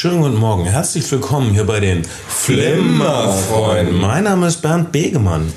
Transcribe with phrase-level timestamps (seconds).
[0.00, 4.00] Schönen guten Morgen, herzlich willkommen hier bei den Flimmerfreunden.
[4.00, 5.52] Mein Name ist Bernd Begemann.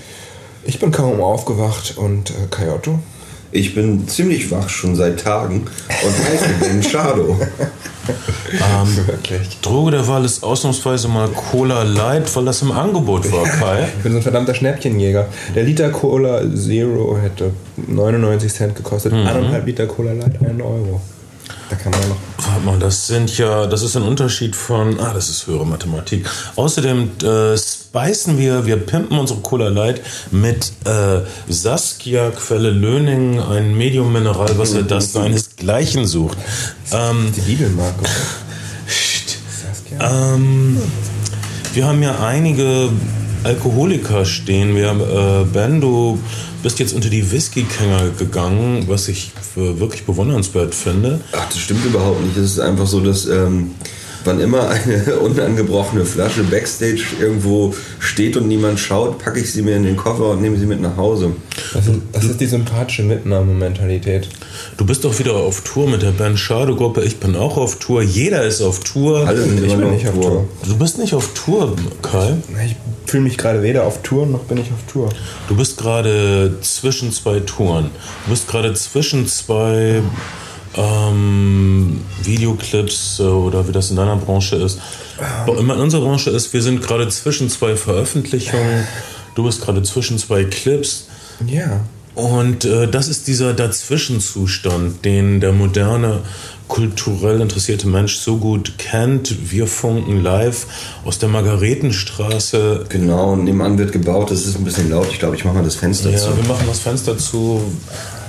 [0.65, 2.99] Ich bin kaum aufgewacht und äh, Kyoto.
[3.53, 7.39] Ich bin ziemlich wach schon seit Tagen und heiße Ben Shadow.
[8.51, 9.61] Ähm, Wirklich.
[9.61, 13.87] Droge der Wahl ist ausnahmsweise mal Cola Light, weil das im Angebot war, Kai.
[13.97, 15.25] Ich bin so ein verdammter Schnäppchenjäger.
[15.55, 17.51] Der Liter Cola Zero hätte
[17.87, 19.13] 99 Cent gekostet.
[19.13, 20.99] Eineinhalb Liter Cola Light, 1 Euro.
[21.69, 22.17] Da kann man noch.
[22.37, 26.29] Warte mal, das sind ja, das ist ein Unterschied von, ah, das ist höhere Mathematik.
[26.55, 33.75] Außerdem äh, speisen wir, wir pimpen unsere Cola Light mit äh, Saskia Quelle Löning, ein
[33.75, 36.37] Medium Mineralwasser, das seinesgleichen sucht.
[36.91, 37.57] Ähm, Die.
[38.87, 40.33] Saskia.
[40.35, 40.77] Ähm,
[41.73, 42.89] wir haben ja einige
[43.43, 44.75] Alkoholiker stehen.
[44.75, 46.19] Wir haben, äh, Ben, du
[46.63, 51.19] bist jetzt unter die Whisky-Känger gegangen, was ich wirklich bewundernswert finde.
[51.33, 52.37] Ach, das stimmt überhaupt nicht.
[52.37, 53.71] Es ist einfach so, dass ähm,
[54.25, 59.75] wann immer eine unangebrochene Flasche Backstage irgendwo steht und niemand schaut, packe ich sie mir
[59.75, 61.33] in den Koffer und nehme sie mit nach Hause.
[61.73, 64.29] Das ist, das ist die sympathische Mitnahmementalität.
[64.77, 67.03] Du bist doch wieder auf Tour mit der Ben Schade Gruppe.
[67.03, 68.01] Ich bin auch auf Tour.
[68.01, 69.27] Jeder ist auf Tour.
[69.27, 70.47] Alle sind Ich bin nicht auf Tour.
[70.65, 72.35] Du bist nicht auf Tour, Kai.
[72.65, 75.09] Ich fühle mich gerade weder auf Tour noch bin ich auf Tour.
[75.47, 77.91] Du bist gerade zwischen zwei Touren.
[78.25, 80.01] Du bist gerade zwischen zwei
[80.75, 84.79] ähm, Videoclips äh, oder wie das in deiner Branche ist.
[85.47, 88.85] In unserer Branche ist, wir sind gerade zwischen zwei Veröffentlichungen.
[89.35, 91.07] Du bist gerade zwischen zwei Clips.
[91.47, 91.81] Ja.
[92.15, 96.19] Und äh, das ist dieser Dazwischenzustand, den der moderne,
[96.67, 99.51] kulturell interessierte Mensch so gut kennt.
[99.51, 100.65] Wir funken live
[101.05, 102.85] aus der Margaretenstraße.
[102.89, 104.31] Genau, und nebenan wird gebaut.
[104.31, 105.07] Das ist ein bisschen laut.
[105.11, 106.37] Ich glaube, ich mache mal das Fenster Ja, zu.
[106.37, 107.61] wir machen das Fenster zu,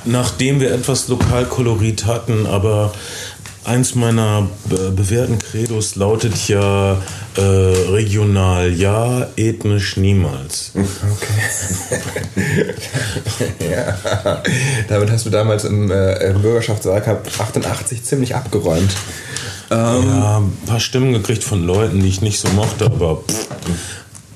[0.04, 2.92] nachdem wir etwas Lokalkolorit hatten, aber
[3.64, 6.98] eins meiner be bewährten Credos lautet ja
[7.36, 10.72] äh, regional ja, ethnisch niemals.
[13.58, 14.42] ja.
[14.88, 18.92] Damit hast du damals im, äh, im Bürgerschaftswahlkampf 88 ziemlich abgeräumt.
[19.70, 23.48] Ähm, Ja, ein paar Stimmen gekriegt von Leuten, die ich nicht so mochte, aber pff.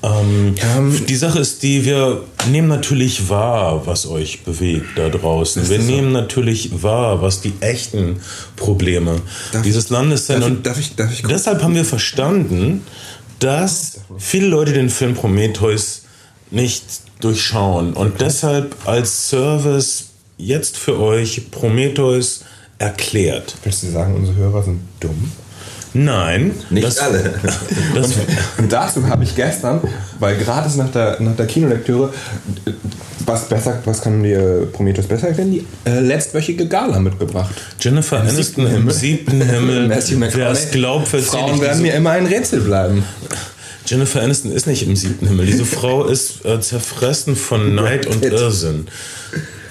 [0.01, 5.67] Ähm, Ähm, die Sache ist die, wir nehmen natürlich wahr, was euch bewegt da draußen.
[5.69, 5.91] Wir das so?
[5.91, 8.21] nehmen natürlich wahr, was die echten
[8.55, 9.21] Probleme
[9.51, 10.43] Darf dieses Landes sind.
[10.43, 12.85] Und darf ich- darf ich deshalb haben wir verstanden,
[13.39, 16.03] dass viele Leute den Film Prometheus
[16.51, 16.83] nicht
[17.19, 17.93] durchschauen.
[17.93, 20.05] Und deshalb als Service
[20.37, 22.45] jetzt für euch Prometheus
[22.77, 23.55] erklärt.
[23.63, 25.31] Willst du sagen, unsere Hörer sind dumm?
[25.93, 27.33] Nein, Nicht das, alle.
[27.95, 28.11] das,
[28.57, 29.81] Und dazu habe ich gestern,
[30.19, 32.13] weil gratis nach der, nach der Kinolektüre,
[32.65, 32.71] äh,
[33.25, 35.51] was besser, was kann dir Prometheus besser erklären?
[35.51, 37.53] Die äh, letztwöchige Gala mitgebracht.
[37.79, 39.89] Jennifer Aniston im siebten Himmel.
[40.33, 43.03] Wer es glaubt, Frauen werden mir immer ein Rätsel bleiben.
[43.85, 45.47] Jennifer Aniston ist nicht im siebten Himmel.
[45.47, 48.23] Diese Frau ist äh, zerfressen von Neid und.
[48.23, 48.87] Irrsinn.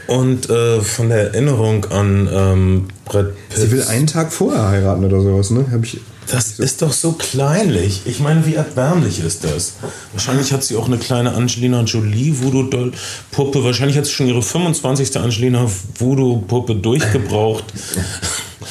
[0.09, 3.59] Und äh, von der Erinnerung an ähm, Brad Pitt.
[3.59, 5.67] Sie will einen Tag vorher heiraten oder sowas, ne?
[5.71, 8.03] Hab ich, Das ist doch so kleinlich.
[8.07, 9.75] Ich meine, wie erbärmlich ist das?
[10.13, 13.63] Wahrscheinlich hat sie auch eine kleine Angelina Jolie Voodoo-Puppe.
[13.63, 15.19] Wahrscheinlich hat sie schon ihre 25.
[15.19, 17.65] Angelina Voodoo-Puppe durchgebraucht.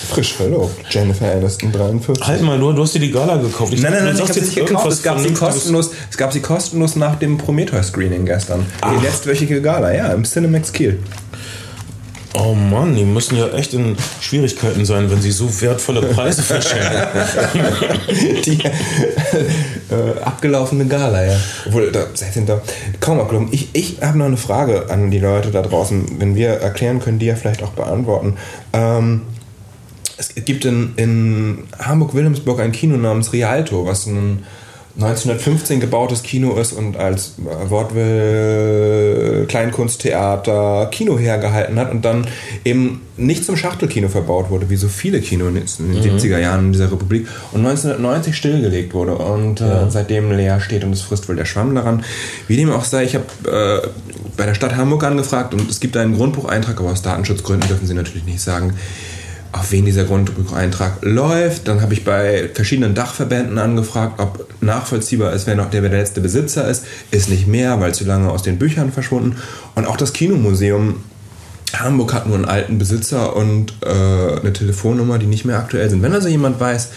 [0.10, 0.74] frisch verlobt.
[0.90, 2.26] Jennifer Aniston, 43.
[2.26, 3.74] Halt mal, du, du hast dir die Gala gekauft.
[3.74, 4.92] Ich Nein, nein, nein, ich habe sie nicht gekauft.
[4.92, 8.66] Es gab, sie kostenlos, es gab sie kostenlos nach dem Prometheus-Screening gestern.
[8.84, 11.00] Die letztwöchige Gala, ja, im Cinemax Kiel.
[12.40, 16.92] Oh Mann, die müssen ja echt in Schwierigkeiten sein, wenn sie so wertvolle Preise verschenken.
[18.46, 21.36] Die äh, abgelaufene Gala, ja.
[21.66, 22.62] Obwohl, da seid ihr da
[23.00, 23.50] kaum abgelaufen.
[23.52, 26.20] Ich, ich habe noch eine Frage an die Leute da draußen.
[26.20, 28.38] Wenn wir erklären, können die ja vielleicht auch beantworten.
[28.72, 29.24] Ähm,
[30.18, 34.44] es gibt in, in Hamburg-Wilhelmsburg ein Kino namens Rialto, was ein
[35.00, 42.26] 1915 gebautes Kino ist und als äh, Wortwill, Kleinkunsttheater, Kino hergehalten hat und dann
[42.66, 46.72] eben nicht zum Schachtelkino verbaut wurde, wie so viele Kinos in den 70er Jahren in
[46.72, 51.36] dieser Republik und 1990 stillgelegt wurde und äh, seitdem leer steht und es frisst wohl
[51.36, 52.04] der Schwamm daran.
[52.48, 53.26] Wie dem auch sei, ich habe
[53.84, 53.88] äh,
[54.36, 57.94] bei der Stadt Hamburg angefragt und es gibt einen Grundbucheintrag, aber aus Datenschutzgründen dürfen sie
[57.94, 58.74] natürlich nicht sagen,
[59.52, 61.68] auf wen dieser Grundbucheintrag läuft.
[61.68, 66.22] Dann habe ich bei verschiedenen Dachverbänden angefragt, ob nachvollziehbar ist, wer noch der, der letzte
[66.22, 66.86] Besitzer ist.
[67.12, 69.36] Ist nicht mehr, weil zu lange aus den Büchern verschwunden.
[69.76, 71.04] Und auch das Kinomuseum
[71.74, 76.02] Hamburg hat nur einen alten Besitzer und äh, eine Telefonnummer, die nicht mehr aktuell sind.
[76.02, 76.90] Wenn also jemand weiß,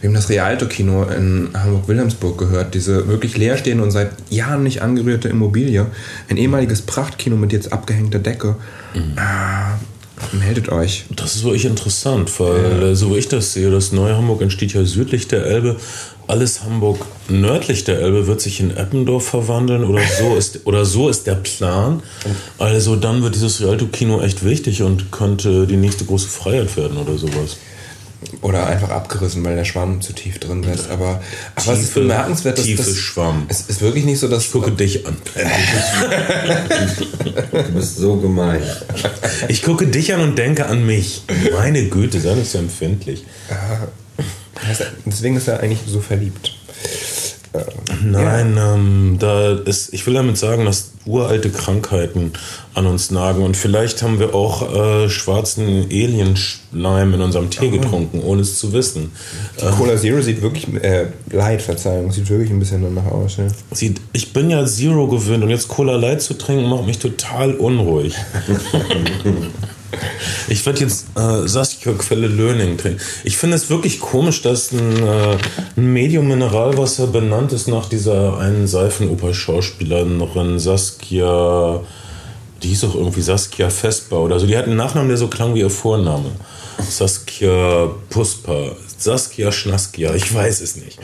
[0.00, 5.86] wem das Rialto-Kino in Hamburg-Wilhelmsburg gehört, diese wirklich leerstehende und seit Jahren nicht angerührte Immobilie,
[6.28, 8.56] ein ehemaliges Prachtkino mit jetzt abgehängter Decke,
[8.94, 9.93] äh,
[10.32, 11.04] Meldet euch.
[11.10, 12.94] Das ist wirklich interessant, weil ja.
[12.94, 15.76] so wie ich das sehe, das neue Hamburg entsteht ja südlich der Elbe.
[16.26, 21.08] Alles Hamburg nördlich der Elbe wird sich in Eppendorf verwandeln oder so ist, oder so
[21.08, 22.02] ist der Plan.
[22.58, 27.18] Also dann wird dieses Rialto-Kino echt wichtig und könnte die nächste große Freiheit werden oder
[27.18, 27.56] sowas.
[28.40, 30.90] Oder einfach abgerissen, weil der Schwamm zu tief drin ist.
[30.90, 31.22] Aber,
[31.56, 33.46] aber es ist bemerkenswert, dass tiefe das, Schwamm.
[33.48, 34.44] Es ist wirklich nicht so, dass.
[34.44, 35.16] Ich gucke dich an.
[37.52, 38.62] du bist so gemein.
[39.48, 41.22] Ich gucke dich an und denke an mich.
[41.52, 43.24] Meine Güte, sei nicht so empfindlich.
[45.06, 46.54] Deswegen ist er eigentlich so verliebt.
[48.02, 48.74] Nein, ja.
[48.74, 52.32] ähm, da ist, ich will damit sagen, dass uralte Krankheiten
[52.74, 57.70] an uns nagen und vielleicht haben wir auch äh, schwarzen Alienschleim in unserem Tee oh.
[57.70, 59.12] getrunken, ohne es zu wissen.
[59.60, 63.36] Die Cola Zero sieht wirklich, äh, Light, Verzeihung, sieht wirklich ein bisschen danach aus.
[63.36, 63.44] Ja.
[63.72, 67.54] Sieht, ich bin ja Zero gewöhnt und jetzt Cola Light zu trinken macht mich total
[67.54, 68.14] unruhig.
[70.48, 73.00] Ich werde jetzt äh, Saskia Quelle Löning trinken.
[73.24, 75.36] Ich finde es wirklich komisch, dass ein, äh,
[75.76, 81.80] ein Medium Mineralwasser benannt ist nach dieser einen Seifenoper-Schauspielerin Saskia.
[82.62, 84.46] Die hieß auch irgendwie Saskia Vespa oder so.
[84.46, 86.30] Die hat einen Nachnamen, der so klang wie ihr Vorname.
[86.88, 90.98] Saskia Puspa, Saskia Schnaskia, ich weiß es nicht.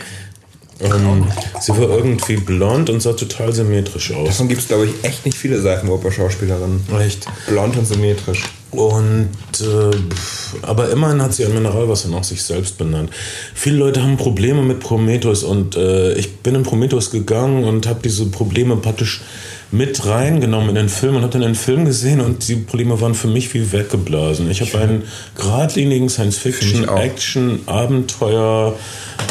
[0.80, 1.26] Ähm,
[1.60, 4.28] sie war irgendwie blond und sah total symmetrisch aus.
[4.28, 6.80] Davon gibt es, glaube ich, echt nicht viele Seifenoper-Schauspielerinnen.
[6.98, 7.26] Echt?
[7.46, 8.42] Blond und symmetrisch.
[8.70, 9.30] Und
[9.60, 9.96] äh,
[10.62, 13.10] aber immerhin hat sie ein Mineralwasser nach sich selbst benannt.
[13.54, 18.00] Viele Leute haben Probleme mit Prometheus und äh, ich bin in Prometheus gegangen und habe
[18.04, 19.22] diese Probleme praktisch
[19.72, 23.14] mit reingenommen in den Film und habe dann den Film gesehen und die Probleme waren
[23.14, 24.50] für mich wie weggeblasen.
[24.50, 25.02] Ich habe einen
[25.36, 28.76] geradlinigen Science-Fiction, Action, Abenteuer,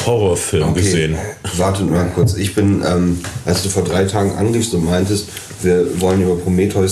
[0.06, 0.81] Horrorfilm okay.
[0.81, 1.15] gesehen.
[1.57, 2.36] Wartet mal kurz.
[2.36, 5.27] Ich bin, ähm, als du vor drei Tagen angriffst und meintest,
[5.62, 6.91] wir wollen über Prometheus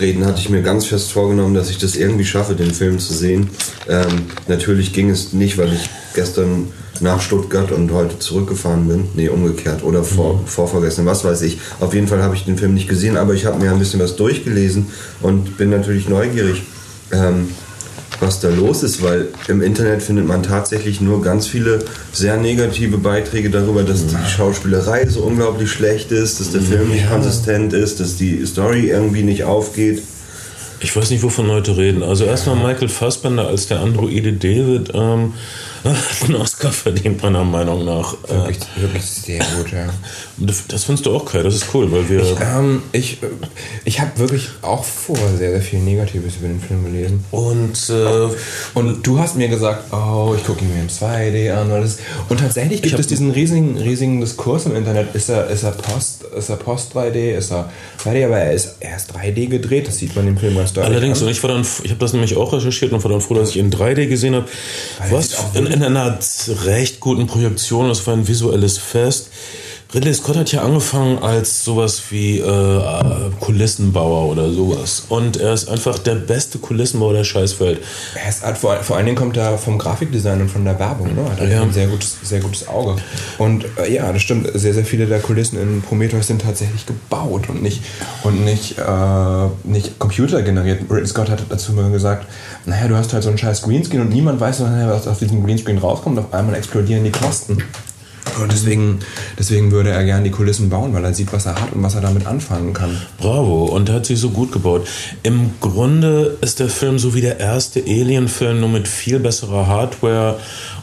[0.00, 3.12] reden, hatte ich mir ganz fest vorgenommen, dass ich das irgendwie schaffe, den Film zu
[3.12, 3.50] sehen.
[3.88, 6.68] Ähm, natürlich ging es nicht, weil ich gestern
[7.00, 9.08] nach Stuttgart und heute zurückgefahren bin.
[9.14, 9.82] Nee, umgekehrt.
[9.82, 10.46] Oder vor, mhm.
[10.46, 11.58] vorvergessen, was weiß ich.
[11.80, 14.00] Auf jeden Fall habe ich den Film nicht gesehen, aber ich habe mir ein bisschen
[14.00, 14.86] was durchgelesen
[15.22, 16.62] und bin natürlich neugierig.
[17.12, 17.48] Ähm,
[18.20, 21.80] was da los ist, weil im Internet findet man tatsächlich nur ganz viele
[22.12, 27.08] sehr negative Beiträge darüber, dass die Schauspielerei so unglaublich schlecht ist, dass der Film nicht
[27.08, 30.02] konsistent ist, dass die Story irgendwie nicht aufgeht.
[30.82, 32.02] Ich weiß nicht, wovon Leute reden.
[32.02, 34.92] Also erstmal Michael Fassbender als der Androide David.
[34.94, 35.34] Ähm,
[35.84, 38.14] hat einen Oscar verdient, meiner Meinung nach.
[38.28, 39.88] Wirklich, wirklich sehr gut, ja.
[40.40, 42.22] Das findest du auch, Kai, das ist cool, weil wir.
[42.22, 43.18] Ich, ähm, ich,
[43.84, 47.24] ich habe wirklich auch vorher sehr, sehr viel Negatives über den Film gelesen.
[47.30, 48.34] Und, äh,
[48.72, 51.68] und du hast mir gesagt, oh, ich gucke ihn mir im 2D an.
[51.68, 51.98] Das,
[52.30, 55.14] und tatsächlich gibt es diesen riesigen, riesigen Diskurs im Internet.
[55.14, 57.70] Ist er, ist er Post, ist er Post 3D, ist er
[58.02, 60.90] 2D, aber er ist, er ist 3D gedreht, das sieht man im Film ganz deutlich.
[60.90, 61.26] Allerdings, an.
[61.26, 63.50] und ich war dann, ich habe das nämlich auch recherchiert und war dann froh, dass
[63.50, 64.46] ich ihn in 3D gesehen habe.
[65.10, 66.18] Was in, in einer
[66.64, 69.28] recht guten Projektion, das war ein visuelles Fest.
[69.92, 72.82] Ridley Scott hat ja angefangen als sowas wie äh,
[73.40, 75.06] Kulissenbauer oder sowas.
[75.08, 77.80] Und er ist einfach der beste Kulissenbauer der Scheißwelt.
[78.14, 81.12] Er ist, vor, vor allen Dingen kommt er vom Grafikdesign und von der Werbung.
[81.16, 81.24] Ne?
[81.28, 81.62] Hat ja.
[81.62, 82.96] ein sehr gutes, sehr gutes Auge.
[83.38, 84.48] Und äh, ja, das stimmt.
[84.54, 87.82] Sehr, sehr viele der Kulissen in Prometheus sind tatsächlich gebaut und nicht,
[88.22, 90.82] und nicht, äh, nicht computergeneriert.
[90.88, 92.26] Ridley Scott hat dazu mal gesagt,
[92.64, 95.78] naja, du hast halt so einen scheiß Greenscreen und niemand weiß, was aus diesem Greenscreen
[95.78, 96.16] rauskommt.
[96.20, 97.58] Auf einmal explodieren die Kosten.
[98.38, 99.00] Und deswegen,
[99.38, 101.94] deswegen würde er gerne die Kulissen bauen, weil er sieht, was er hat und was
[101.94, 103.00] er damit anfangen kann.
[103.18, 104.86] Bravo, und er hat sie so gut gebaut.
[105.22, 110.36] Im Grunde ist der Film so wie der erste Alien-Film, nur mit viel besserer Hardware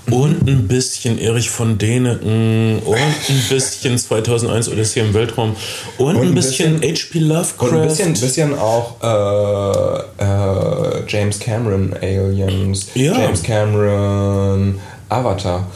[0.09, 5.55] und ein bisschen Erich von Däniken und ein bisschen 2001 Odyssey im Weltraum
[5.97, 7.19] und, und ein bisschen, H.P.
[7.19, 7.67] Lovecraft.
[7.67, 13.19] Und ein bisschen, bisschen auch äh, äh, James Cameron Aliens, ja.
[13.19, 15.67] James Cameron Avatar.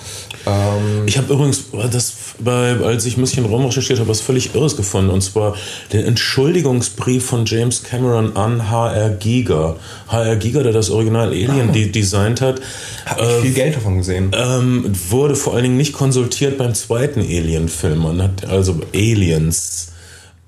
[0.46, 4.56] Ähm ich habe übrigens, das bei, als ich ein bisschen Raum recherchiert habe, was völlig
[4.56, 5.10] Irres gefunden.
[5.10, 5.56] Und zwar
[5.94, 9.76] den Entschuldigungsbrief von James Cameron an HR Giga.
[10.08, 11.92] HR Giga, der das Original Alien oh.
[11.92, 12.62] designt hat.
[13.06, 14.32] Habe äh, viel Geld davon gesehen.
[14.34, 18.00] Ähm, wurde vor allen Dingen nicht konsultiert beim zweiten Alien-Film.
[18.00, 19.91] Man hat also Aliens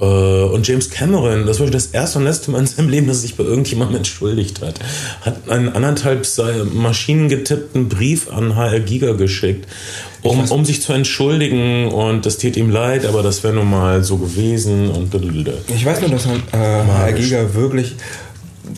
[0.03, 3.22] und James Cameron, das war das erste und letzte Mal in seinem Leben, dass er
[3.22, 4.79] sich bei irgendjemandem entschuldigt hat,
[5.22, 6.27] hat einen anderthalb
[6.74, 9.67] Maschinen getippten Brief an HR Giga geschickt,
[10.22, 14.03] um, um sich zu entschuldigen und das tät ihm leid, aber das wäre nun mal
[14.03, 15.13] so gewesen und
[15.67, 17.95] Ich weiß nur, dass äh, HR Giga wirklich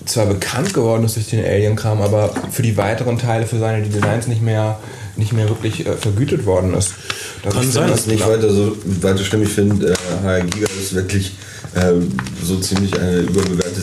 [0.06, 4.28] zwar bekannt geworden ist durch den Alien-Kram, aber für die weiteren Teile, für seine Designs
[4.28, 4.80] nicht mehr,
[5.16, 6.94] nicht mehr wirklich äh, vergütet worden ist.
[7.46, 7.90] Das Kann sein.
[7.90, 9.92] dass nicht weiter so weiter stimmig finde.
[9.92, 11.34] Äh, HR Giga ist wirklich
[11.76, 11.94] äh,
[12.44, 13.82] so ziemlich eine überbewertete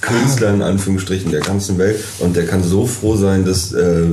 [0.00, 4.06] Künstler in Anführungsstrichen der ganzen Welt und der kann so froh sein, dass äh,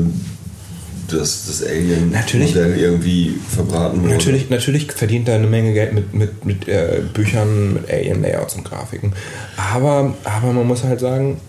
[1.12, 4.14] dass das Alien-Modell irgendwie verbraten wurde.
[4.14, 8.66] Natürlich, natürlich verdient er eine Menge Geld mit, mit, mit äh, Büchern, mit Alien-Layouts und
[8.66, 9.14] Grafiken.
[9.58, 11.42] Aber, aber man muss halt sagen,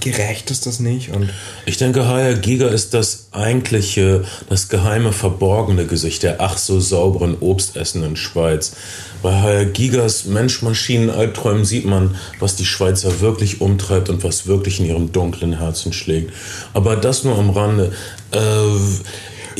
[0.00, 1.10] gerecht ist das nicht.
[1.10, 1.30] Und
[1.66, 7.36] ich denke, HR Giga ist das eigentliche, das geheime, verborgene Gesicht der ach so sauberen,
[7.40, 8.72] obstessenden Schweiz.
[9.22, 14.86] Bei HR Gigas Mensch-Maschinen-Albträumen sieht man, was die Schweizer wirklich umtreibt und was wirklich in
[14.86, 16.32] ihrem dunklen Herzen schlägt.
[16.74, 17.92] Aber das nur am Rande.
[18.32, 18.38] Äh,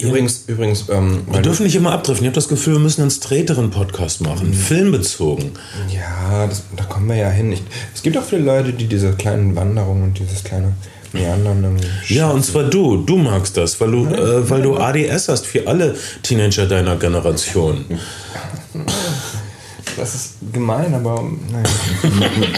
[0.02, 2.24] Übrigens, übrigens, ähm, wir dürfen nicht immer abdriften.
[2.24, 4.54] Ich habe das Gefühl, wir müssen einen sträteren Podcast machen, mhm.
[4.54, 5.52] filmbezogen.
[5.92, 7.52] Ja, das, da kommen wir ja hin.
[7.52, 7.62] Ich,
[7.94, 10.74] es gibt auch viele Leute, die diese kleinen Wanderungen und dieses kleine
[11.12, 11.80] Meandern.
[12.08, 12.98] Ja, und zwar du.
[12.98, 17.84] Du magst das, weil du, äh, weil du ADS hast für alle Teenager deiner Generation.
[19.96, 21.68] Das ist gemein, aber naja.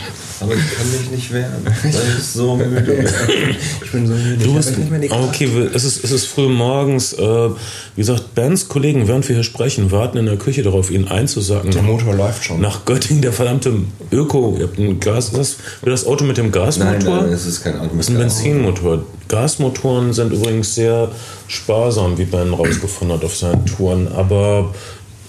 [0.41, 3.05] Aber ich kann mich nicht wehren, weil ich so müde
[3.85, 4.45] Ich bin so müde.
[4.45, 4.75] Du bist,
[5.11, 7.13] okay, es ist, es ist früh morgens.
[7.13, 11.09] Äh, wie gesagt, Bens Kollegen, während wir hier sprechen, warten in der Küche darauf, ihn
[11.09, 11.71] einzusacken.
[11.71, 12.61] Der Motor läuft schon.
[12.61, 13.75] Nach Göttingen, der verdammte
[14.11, 14.57] Öko.
[14.59, 15.33] Ihr habt ein Gas.
[15.33, 16.93] Das das Auto mit dem Gasmotor?
[16.93, 18.01] Nein, nein, es ist kein Auto mit.
[18.01, 19.05] Es ist ein Benzinmotor.
[19.29, 21.11] Gasmotoren sind übrigens sehr
[21.47, 24.09] sparsam, wie Ben rausgefunden hat auf seinen Touren.
[24.09, 24.75] Aber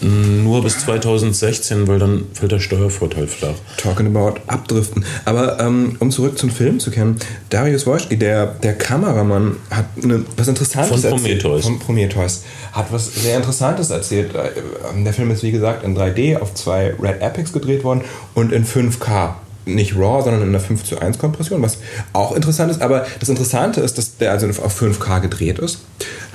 [0.02, 3.56] nur bis 2016, weil dann fällt der Steuervorteil flach.
[3.78, 5.06] Talking about abdriften.
[5.26, 7.18] Aber ähm, um zurück zum Film zu kennen,
[7.50, 11.44] Darius Wojcicki, der, der Kameramann, hat eine, was Interessantes von Prometheus.
[11.44, 11.64] erzählt.
[11.64, 12.44] Von Prometheus.
[12.72, 14.34] Hat was sehr Interessantes erzählt.
[14.36, 18.02] Äh, der Film ist wie gesagt in 3D auf zwei Red Epics gedreht worden
[18.34, 21.78] und in 5K nicht RAW, sondern in einer 5 zu 1 Kompression, was
[22.14, 22.82] auch interessant ist.
[22.82, 25.80] Aber das Interessante ist, dass der also auf 5K gedreht ist,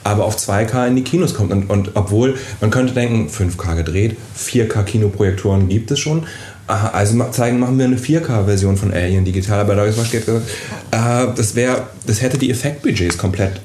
[0.04, 1.52] aber auf 2K in die Kinos kommt.
[1.52, 6.26] Und, und obwohl man könnte denken, 5K gedreht, 4K Kinoprojektoren gibt es schon.
[6.66, 9.60] Also zeigen, machen wir eine 4K-Version von Alien digital.
[9.60, 10.28] Aber da ist was gesagt,
[10.90, 13.60] äh, das wäre, das hätte die Effektbudgets komplett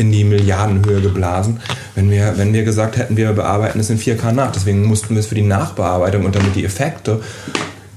[0.00, 1.60] in die Milliardenhöhe geblasen,
[1.94, 4.50] wenn wir, wenn wir gesagt hätten, wir bearbeiten es in 4K nach.
[4.50, 7.20] Deswegen mussten wir es für die Nachbearbeitung und damit die Effekte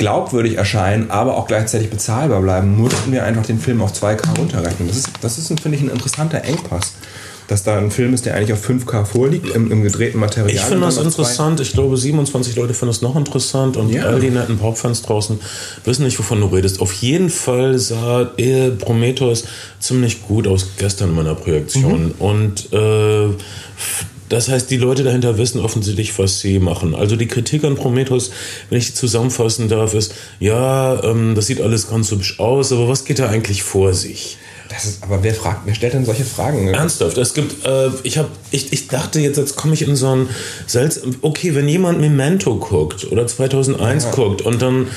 [0.03, 4.89] glaubwürdig erscheinen, aber auch gleichzeitig bezahlbar bleiben, mussten wir einfach den Film auf 2K runterrechnen.
[4.89, 6.95] Das ist, das ist finde ich, ein interessanter Engpass.
[7.48, 10.50] Dass da ein Film ist, der eigentlich auf 5K vorliegt, im, im gedrehten Material.
[10.50, 11.62] Ich finde das interessant.
[11.62, 14.03] Ich glaube, 27 Leute finden es noch interessant und ja.
[14.03, 15.39] all die netten Popfans draußen
[15.86, 16.81] wissen nicht, wovon du redest.
[16.81, 18.29] Auf jeden Fall sah
[18.79, 19.45] Prometheus
[19.79, 22.07] ziemlich gut aus gestern in meiner Projektion.
[22.07, 22.15] Mhm.
[22.19, 23.29] Und äh,
[24.30, 26.96] das heißt, die Leute dahinter wissen offensichtlich, was sie machen.
[26.96, 28.32] Also die Kritik an Prometheus,
[28.70, 32.88] wenn ich die zusammenfassen darf, ist, ja, ähm, das sieht alles ganz hübsch aus, aber
[32.88, 34.38] was geht da eigentlich vor sich?
[34.70, 36.67] Das ist, aber wer fragt, wer stellt denn solche Fragen?
[36.70, 40.08] Ernsthaft, es gibt, äh, ich habe, ich, ich dachte jetzt, jetzt komme ich in so
[40.15, 40.29] ein
[40.67, 44.12] seltsam, okay, wenn jemand Memento guckt oder 2001 ja.
[44.12, 44.88] guckt und dann,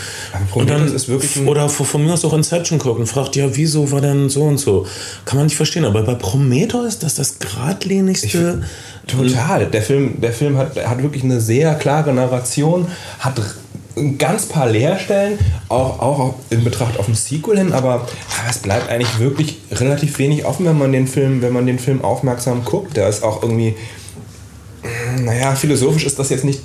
[0.55, 3.91] und dann ist wirklich oder von, mir aus auch Inception guckt und fragt, ja, wieso
[3.91, 4.87] war denn so und so?
[5.25, 8.63] Kann man nicht verstehen, aber bei Prometheus ist das das geradlinigste.
[9.07, 9.67] Ich, total.
[9.67, 12.87] Der Film, der Film hat, hat wirklich eine sehr klare Narration,
[13.19, 13.41] hat
[14.19, 15.39] ganz paar Leerstellen,
[15.69, 20.19] auch, auch in Betracht auf ein Sequel hin, aber, aber es bleibt eigentlich wirklich relativ
[20.19, 22.97] wenig offen, wenn man den Film, wenn man den Film aufmerksam guckt.
[22.97, 23.75] Der ist auch irgendwie,
[25.19, 26.61] naja, philosophisch ist das jetzt nicht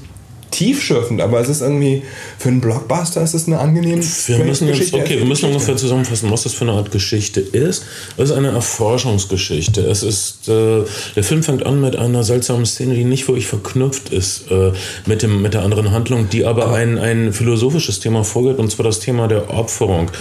[0.52, 2.04] tiefschürfend, aber es ist irgendwie
[2.38, 6.30] für einen Blockbuster ist es eine angenehme wir müssen jetzt, Okay, wir müssen ungefähr zusammenfassen,
[6.30, 7.86] was das für eine Art Geschichte ist.
[8.18, 9.82] Es ist eine Erforschungsgeschichte.
[9.82, 10.84] Es ist äh,
[11.16, 14.72] der Film fängt an mit einer seltsamen Szene, die nicht wirklich verknüpft ist äh,
[15.06, 18.72] mit dem mit der anderen Handlung, die aber, aber ein ein philosophisches Thema vorgibt und
[18.72, 20.12] zwar das Thema der Opferung.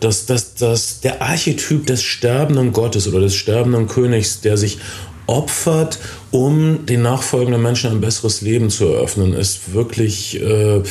[0.00, 4.78] Das, das, das, der Archetyp des sterbenden Gottes oder des sterbenden Königs, der sich
[5.26, 5.98] opfert,
[6.30, 10.82] um den nachfolgenden Menschen ein besseres Leben zu eröffnen, ist wirklich äh,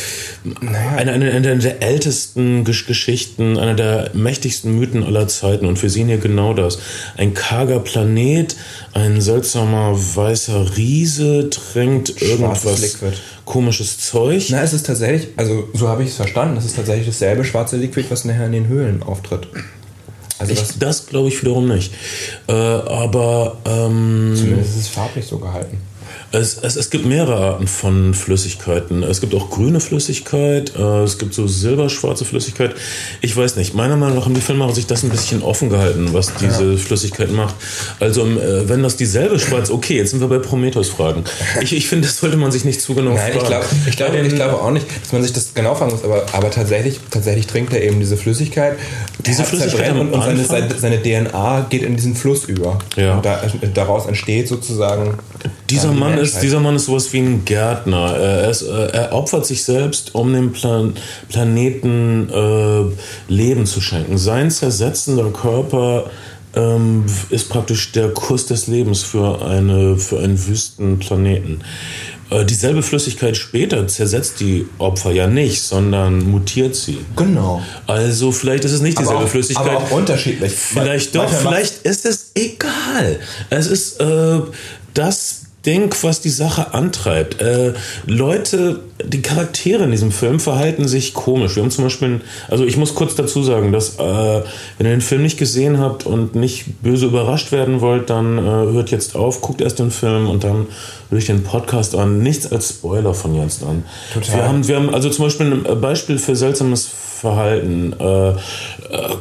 [0.62, 5.66] eine, eine, eine, der ältesten Geschichten, einer der mächtigsten Mythen aller Zeiten.
[5.66, 6.80] Und wir sehen hier genau das.
[7.18, 8.56] Ein karger Planet,
[8.94, 12.66] ein seltsamer weißer Riese trinkt irgendwas
[13.46, 14.48] komisches Zeug.
[14.50, 17.78] Na, es ist tatsächlich, also so habe ich es verstanden, es ist tatsächlich dasselbe schwarze
[17.78, 19.48] Liquid, was nachher in den Höhlen auftritt.
[20.42, 21.94] Also das, das glaube ich wiederum nicht.
[22.48, 25.78] Äh, aber ähm, zumindest ist es farblich so gehalten.
[26.34, 29.04] Es, es, es gibt mehrere Arten von Flüssigkeiten.
[29.04, 32.74] Es gibt auch grüne Flüssigkeit, äh, es gibt so silberschwarze Flüssigkeit.
[33.20, 33.74] Ich weiß nicht.
[33.74, 36.78] Meiner Meinung nach haben die Filmemacher sich das ein bisschen offen gehalten, was diese ja.
[36.78, 37.56] Flüssigkeit macht.
[38.00, 41.26] Also äh, wenn das dieselbe schwarz, okay, jetzt sind wir bei Prometheus-Fragen.
[41.62, 43.38] Ich, ich finde, das sollte man sich nicht zu genau Nein, fragen.
[43.42, 46.04] Ich, glaub, ich, glaube, ich glaube auch nicht, dass man sich das genau fragen muss,
[46.06, 48.78] aber, aber tatsächlich, tatsächlich trinkt er eben diese Flüssigkeit.
[49.26, 52.80] Diese Flüssigkeit und, und seine, seine, DNA geht in diesen Fluss über.
[52.96, 53.16] Ja.
[53.16, 53.42] Und da,
[53.74, 55.18] daraus entsteht sozusagen
[55.72, 58.16] Dieser an die Mann, ist, dieser Mann ist sowas wie ein Gärtner.
[58.16, 60.94] Er, ist, äh, er opfert sich selbst, um dem Plan
[61.30, 64.18] Planeten äh, Leben zu schenken.
[64.18, 66.10] Sein zersetzender Körper
[66.56, 71.64] ähm, ist praktisch der Kuss des Lebens für, eine, für einen Wüstenplaneten.
[72.30, 77.00] Äh, dieselbe Flüssigkeit später zersetzt die Opfer ja nicht, sondern mutiert sie.
[77.16, 77.62] Genau.
[77.88, 79.68] Also vielleicht ist es nicht Aber dieselbe auch, Flüssigkeit.
[79.68, 80.54] aber auch unterschiedlich.
[80.54, 83.20] Vielleicht doch, vielleicht ist es egal.
[83.50, 84.40] Es ist äh,
[84.94, 87.42] das Ding, was die Sache antreibt.
[87.42, 87.74] Äh,
[88.06, 91.56] Leute, die Charaktere in diesem Film verhalten sich komisch.
[91.56, 94.42] Wir haben zum Beispiel, also ich muss kurz dazu sagen, dass äh,
[94.78, 98.42] wenn ihr den Film nicht gesehen habt und nicht böse überrascht werden wollt, dann äh,
[98.42, 100.68] hört jetzt auf, guckt erst den Film und dann
[101.10, 102.20] höre ich den Podcast an.
[102.20, 103.84] Nichts als Spoiler von jetzt an.
[104.14, 104.36] Total.
[104.36, 106.90] Wir haben, wir haben also zum Beispiel ein Beispiel für seltsames
[107.22, 108.36] Verhalten äh, äh,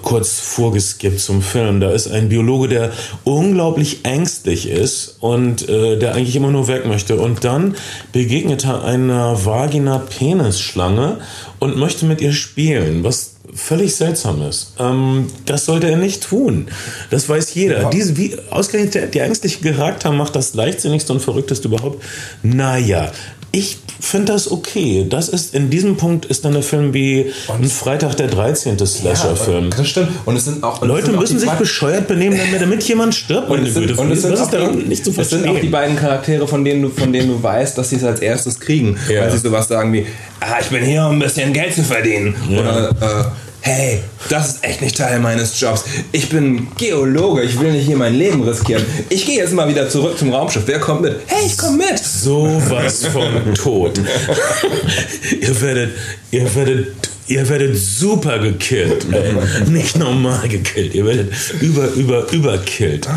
[0.00, 1.80] kurz vorgeskippt zum Film.
[1.80, 2.92] Da ist ein Biologe, der
[3.24, 7.16] unglaublich ängstlich ist und äh, der eigentlich immer nur weg möchte.
[7.16, 7.76] Und dann
[8.12, 11.18] begegnet er einer Vagina-Penis-Schlange
[11.60, 14.74] und möchte mit ihr spielen, was völlig seltsam ist.
[14.78, 16.68] Ähm, das sollte er nicht tun.
[17.10, 17.82] Das weiß jeder.
[17.82, 17.90] Ja.
[17.90, 22.02] Diese, wie, ausgerechnet der, der ängstliche Charakter macht das leichtsinnigste und verrückteste überhaupt.
[22.42, 23.10] Naja,
[23.52, 25.06] ich finde das okay.
[25.08, 28.78] Das ist, in diesem Punkt ist dann der Film wie ein Freitag der 13.
[28.78, 29.70] Slasher-Film.
[29.70, 30.08] Ja, das stimmt.
[30.24, 33.48] Und es sind auch und es Leute müssen sich bescheuert benehmen, damit, damit jemand stirbt.
[33.48, 34.00] und meine es sind, Güte.
[34.00, 35.42] und es sind, Was auch die, nicht zu es verstehen?
[35.42, 38.04] sind auch die beiden Charaktere, von denen du, von denen du weißt, dass sie es
[38.04, 38.96] als erstes kriegen.
[39.08, 39.22] Ja.
[39.22, 40.06] Weil sie sowas sagen wie,
[40.40, 42.34] ah, ich bin hier, um ein bisschen Geld zu verdienen.
[42.52, 43.24] Oder, äh,
[43.70, 45.84] hey, das ist echt nicht Teil meines Jobs.
[46.12, 48.84] Ich bin Geologe, ich will nicht hier mein Leben riskieren.
[49.08, 50.62] Ich gehe jetzt mal wieder zurück zum Raumschiff.
[50.66, 51.20] Wer kommt mit?
[51.26, 51.98] Hey, ich komm mit.
[51.98, 53.98] sowas von tot.
[55.40, 55.90] ihr werdet,
[56.30, 56.88] ihr werdet,
[57.28, 59.06] ihr werdet super gekillt.
[59.12, 59.70] Ey.
[59.70, 60.94] Nicht normal gekillt.
[60.94, 63.08] Ihr werdet über, über, überkillt.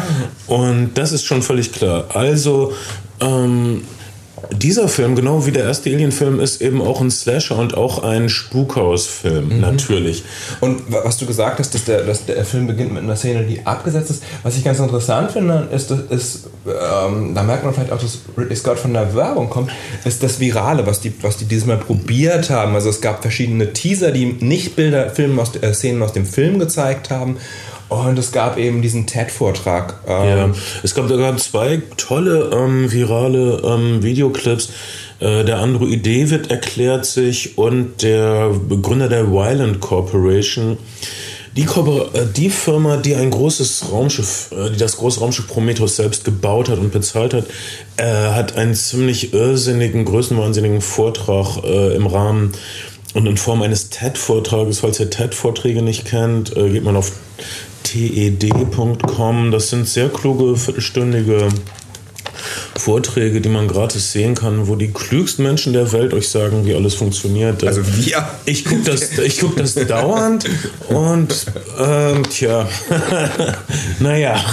[0.48, 2.08] Und das ist schon völlig klar.
[2.14, 2.74] Also,
[3.20, 3.84] ähm,
[4.52, 8.30] dieser Film, genau wie der erste Alien-Film, ist eben auch ein Slasher und auch ein
[8.30, 10.24] Spukhaus-Film, natürlich.
[10.62, 13.44] Und wa- was du gesagt hast, dass der, dass der Film beginnt mit einer Szene,
[13.44, 14.24] die abgesetzt ist.
[14.44, 18.56] Was ich ganz interessant finde, ist, ist ähm, da merkt man vielleicht auch, dass Ridley
[18.56, 19.72] Scott von der Werbung kommt,
[20.06, 22.76] ist das Virale, was die, was die dieses Mal probiert haben.
[22.76, 26.60] Also es gab verschiedene Teaser, die nicht Bilder, Filme aus, äh, Szenen aus dem Film
[26.60, 27.38] gezeigt haben.
[27.90, 30.00] Und es gab eben diesen TED-Vortrag.
[30.08, 30.50] Ähm, Ja,
[30.82, 34.70] es gab sogar zwei tolle ähm, virale ähm, Videoclips.
[35.24, 40.78] Äh, der Android David erklärt sich und der Begründer der Wyland Corporation.
[41.56, 45.96] Die, Korpor äh, die Firma, die ein großes Raumschiff, äh, die das große Raumschiff Prometheus
[45.96, 47.46] selbst gebaut hat und bezahlt hat,
[47.98, 52.54] hat einen ziemlich irrsinnigen, größenwahnsinnigen Vortrag im Rahmen
[53.14, 57.12] und in Form eines TED-Vortrages, falls ihr TED-Vorträge nicht kennt, geht man auf
[57.94, 59.52] ted.com.
[59.52, 61.50] Das sind sehr kluge, viertelstündige
[62.76, 66.74] Vorträge, die man gratis sehen kann, wo die klügsten Menschen der Welt euch sagen, wie
[66.74, 67.64] alles funktioniert.
[67.64, 68.28] Also wir.
[68.46, 70.46] Ich gucke das, ich guck das dauernd
[70.90, 71.46] und
[71.80, 72.68] ähm, tja,
[74.00, 74.44] naja.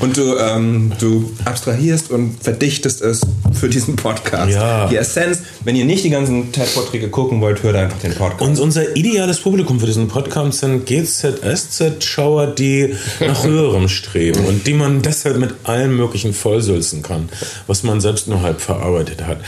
[0.00, 3.20] Und du, ähm, du abstrahierst und verdichtest es
[3.52, 4.52] für diesen Podcast.
[4.52, 4.88] Ja.
[4.88, 8.42] Die Essenz, wenn ihr nicht die ganzen TED-Vorträge gucken wollt, hört einfach den Podcast.
[8.42, 14.74] Und unser ideales Publikum für diesen Podcast sind GZSZ-Schauer, die nach höherem streben und die
[14.74, 17.28] man deshalb mit allem möglichen vollsülzen kann,
[17.66, 19.38] was man selbst nur halb verarbeitet hat.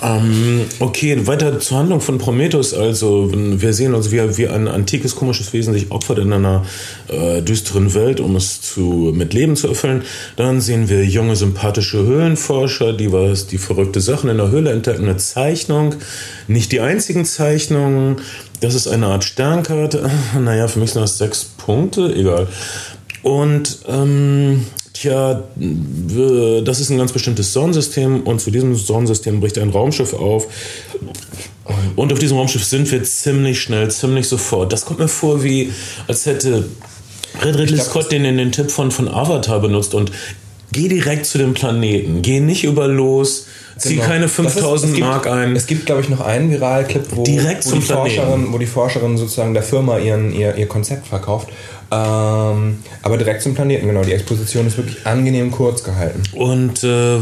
[0.00, 2.72] Ähm, okay, weiter zur Handlung von Prometheus.
[2.72, 6.64] Also, wir sehen uns, wie, wie ein antikes, komisches Wesen sich opfert in einer
[7.08, 10.02] äh, düsteren Welt, um es zu, mit Leben zu erfüllen.
[10.36, 15.04] Dann sehen wir junge, sympathische Höhlenforscher, die was, die verrückte Sachen in der Höhle entdecken.
[15.04, 15.96] Eine Zeichnung,
[16.46, 18.16] nicht die einzigen Zeichnungen.
[18.60, 20.10] Das ist eine Art Sternkarte.
[20.38, 22.46] Naja, für mich sind das sechs Punkte, egal.
[23.22, 24.64] Und ähm,
[25.00, 30.46] tja, das ist ein ganz bestimmtes Sonnensystem und zu diesem Sonnensystem bricht ein Raumschiff auf.
[31.96, 34.72] Und auf diesem Raumschiff sind wir ziemlich schnell, ziemlich sofort.
[34.72, 35.72] Das kommt mir vor, wie
[36.06, 36.64] als hätte
[37.44, 40.10] Red Ridley Scott den, den Tipp von, von Avatar benutzt und
[40.72, 42.22] geh direkt zu dem Planeten.
[42.22, 43.46] Geh nicht über los,
[43.78, 44.06] zieh Genau.
[44.06, 45.56] keine Das ist- 5000 es gibt- Mark ein.
[45.56, 47.38] Es gibt, glaube ich, noch einen Viralclip, wo, wo, die.
[47.38, 51.48] Forscherin, wo die Forscherin sozusagen der Firma ihren, ihr, ihr Konzept verkauft.
[51.90, 54.02] Ähm, aber direkt zum Planeten, genau.
[54.02, 56.22] Die Exposition ist wirklich angenehm kurz gehalten.
[56.34, 57.20] Und äh, äh,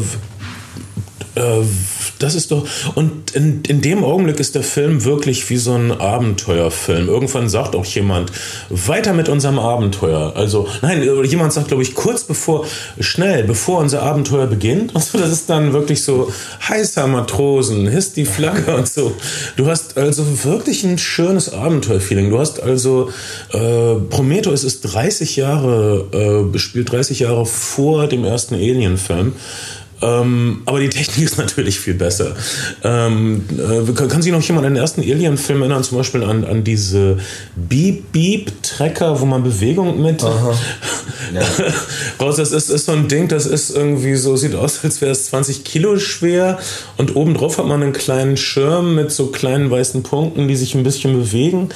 [2.18, 2.66] das ist doch.
[2.94, 7.08] Und in, in dem Augenblick ist der Film wirklich wie so ein Abenteuerfilm.
[7.08, 8.32] Irgendwann sagt auch jemand,
[8.70, 10.32] weiter mit unserem Abenteuer.
[10.34, 12.66] Also, nein, jemand sagt, glaube ich, kurz bevor,
[13.00, 14.92] schnell, bevor unser Abenteuer beginnt.
[15.06, 16.32] Also, das ist dann wirklich so
[16.68, 19.14] heißer Matrosen, hisst die Flagge und so.
[19.56, 22.30] Du hast also wirklich ein schönes Abenteuerfeeling.
[22.30, 23.10] Du hast also,
[23.52, 29.34] äh, Prometheus ist 30 Jahre, äh, spielt 30 Jahre vor dem ersten Alien-Film.
[30.02, 32.34] Ähm, aber die Technik ist natürlich viel besser.
[32.84, 36.44] Ähm, äh, kann, kann sich noch jemand an den ersten Alien-Film erinnern, zum Beispiel an,
[36.44, 37.18] an diese
[37.56, 40.28] Beep-Beep-Trecker, wo man Bewegung mit ja.
[42.20, 42.36] raus.
[42.36, 45.26] Das ist, ist so ein Ding, das ist irgendwie so, sieht aus, als wäre es
[45.26, 46.58] 20 Kilo schwer
[46.96, 50.82] und obendrauf hat man einen kleinen Schirm mit so kleinen weißen Punkten, die sich ein
[50.82, 51.70] bisschen bewegen.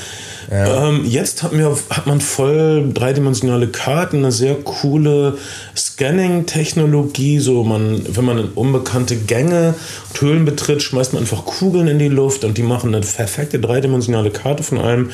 [0.51, 0.89] Ja.
[0.89, 5.39] Ähm, jetzt hat, mir, hat man voll dreidimensionale Karten, eine sehr coole
[5.77, 7.39] Scanning-Technologie.
[7.41, 9.75] So man, wenn man in unbekannte Gänge
[10.11, 13.59] und Höhlen betritt, schmeißt man einfach Kugeln in die Luft und die machen eine perfekte
[13.59, 15.11] dreidimensionale Karte von allem,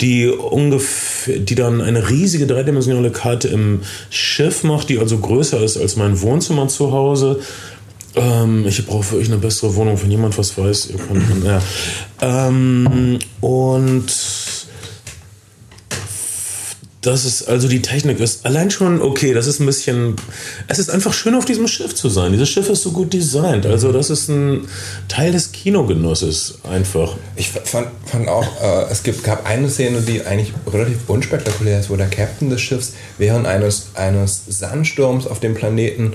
[0.00, 5.76] die ungefähr, die dann eine riesige dreidimensionale Karte im Schiff macht, die also größer ist
[5.76, 7.40] als mein Wohnzimmer zu Hause.
[8.16, 10.90] Ähm, ich brauche wirklich eine bessere Wohnung, wenn jemand was weiß.
[10.90, 11.62] Ihr könnt, ja.
[12.20, 14.10] ähm, und
[17.00, 20.16] das ist, also die Technik ist allein schon okay, das ist ein bisschen,
[20.68, 22.32] es ist einfach schön auf diesem Schiff zu sein.
[22.32, 24.68] Dieses Schiff ist so gut designt, also das ist ein
[25.08, 27.16] Teil des Kinogenusses einfach.
[27.36, 31.88] Ich fand, fand auch, äh, es gibt, gab eine Szene, die eigentlich relativ unspektakulär ist,
[31.88, 36.12] wo der Captain des Schiffs während eines, eines Sandsturms auf dem Planeten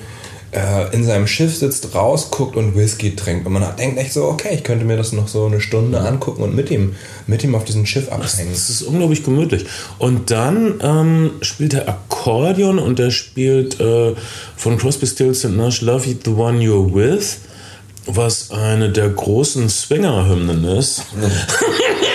[0.93, 3.45] in seinem Schiff sitzt, rausguckt und Whisky trinkt.
[3.45, 6.43] Und man denkt echt so, okay, ich könnte mir das noch so eine Stunde angucken
[6.43, 6.95] und mit ihm,
[7.27, 8.51] mit ihm auf diesem Schiff abhängen.
[8.51, 9.65] Das, ist unglaublich gemütlich.
[9.99, 14.13] Und dann ähm, spielt er Akkordeon und er spielt äh,
[14.55, 17.37] von Crosby, Stills Nash Love You the One You're With
[18.07, 20.99] was eine der großen Swinger-Hymnen ist.
[20.99, 21.05] ist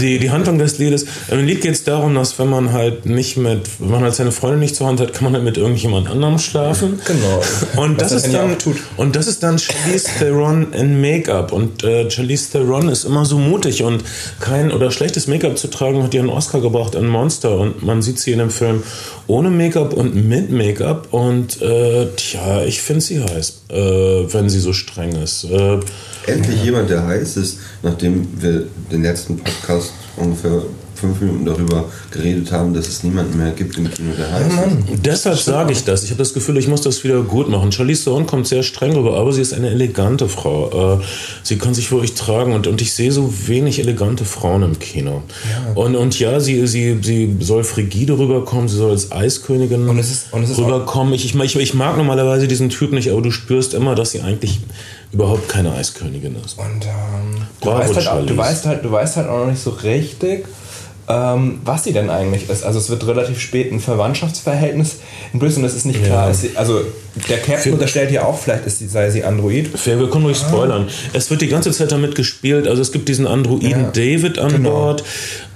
[0.00, 1.06] die, die Handlung des Liedes.
[1.30, 4.32] Im Lied geht es darum, dass wenn man halt nicht mit, wenn man halt seine
[4.32, 7.00] Freundin nicht zur Hand hat, kann man halt mit irgendjemand anderem schlafen.
[7.04, 7.42] Genau.
[7.76, 8.56] Und das, ist dann,
[8.96, 11.52] und das ist dann Charlize Theron in Make-up.
[11.52, 14.04] Und äh, Charlize Theron ist immer so mutig und
[14.40, 17.56] kein oder schlechtes Make-up zu tragen hat ihr einen Oscar gebracht in Monster.
[17.58, 18.82] Und man sieht sie in dem Film
[19.26, 21.08] ohne Make-up und mit Make-up.
[21.12, 25.44] Und äh, tja, ich finde sie heiß, äh, wenn sie so streng ist.
[25.44, 25.78] Äh,
[26.26, 30.62] Endlich jemand, der heiß ist, nachdem wir den letzten Podcast ungefähr
[30.94, 35.04] fünf Minuten darüber geredet haben, dass es niemanden mehr gibt im Kino, der heiß ist.
[35.04, 36.04] Deshalb sage ich das.
[36.04, 37.72] Ich habe das Gefühl, ich muss das wieder gut machen.
[37.72, 40.98] Charlize Theron kommt sehr streng rüber, aber sie ist eine elegante Frau.
[40.98, 41.04] Äh,
[41.42, 45.22] sie kann sich wirklich tragen und, und ich sehe so wenig elegante Frauen im Kino.
[45.50, 45.72] Ja.
[45.74, 50.10] Und, und ja, sie, sie, sie soll frigide rüberkommen, sie soll als Eiskönigin und es
[50.10, 51.12] ist, und es ist rüberkommen.
[51.14, 54.60] Ich, ich, ich mag normalerweise diesen Typ nicht, aber du spürst immer, dass sie eigentlich
[55.12, 56.58] überhaupt keine Eiskönigin ist.
[56.58, 59.70] Und ähm, du, weißt halt, du, weißt halt, du weißt halt auch noch nicht so
[59.70, 60.46] richtig,
[61.08, 62.64] ähm, was sie denn eigentlich ist.
[62.64, 64.96] Also es wird relativ spät ein Verwandtschaftsverhältnis
[65.32, 66.06] in Brüssel und es ist nicht ja.
[66.06, 66.34] klar.
[66.34, 66.80] Sie, also
[67.28, 69.70] der Captain unterstellt ja auch, vielleicht ist sie, sei sie Android.
[69.84, 70.86] Wir können ruhig spoilern.
[70.88, 71.10] Ah.
[71.12, 72.66] Es wird die ganze Zeit damit gespielt.
[72.66, 73.90] Also es gibt diesen Androiden ja.
[73.90, 74.70] David an genau.
[74.70, 75.04] Bord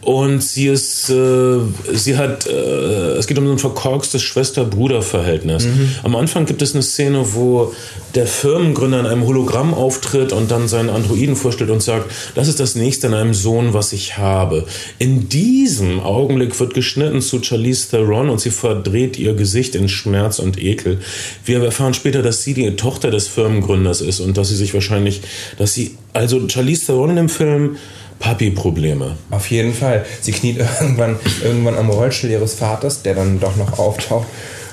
[0.09, 1.59] und sie ist, äh,
[1.92, 5.66] sie hat, äh, es geht um so ein verkorkstes Schwester-Bruder-Verhältnis.
[5.66, 5.90] Mhm.
[6.03, 7.75] Am Anfang gibt es eine Szene, wo
[8.14, 12.59] der Firmengründer in einem Hologramm auftritt und dann seinen Androiden vorstellt und sagt, das ist
[12.59, 14.64] das nächste in einem Sohn, was ich habe.
[14.99, 20.38] In diesem Augenblick wird geschnitten zu Charlize Theron und sie verdreht ihr Gesicht in Schmerz
[20.38, 21.01] und Ekel.
[21.44, 25.21] Wir erfahren später, dass sie die Tochter des Firmengründers ist und dass sie sich wahrscheinlich,
[25.59, 27.77] dass sie, also Charlize Theron im Film
[28.18, 29.16] Papi-Probleme.
[29.31, 30.04] Auf jeden Fall.
[30.20, 34.26] Sie kniet irgendwann, irgendwann am Rollstuhl ihres Vaters, der dann doch noch auftaucht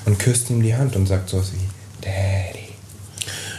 [0.05, 2.54] und küsst ihm die Hand und sagt so wie, Daddy.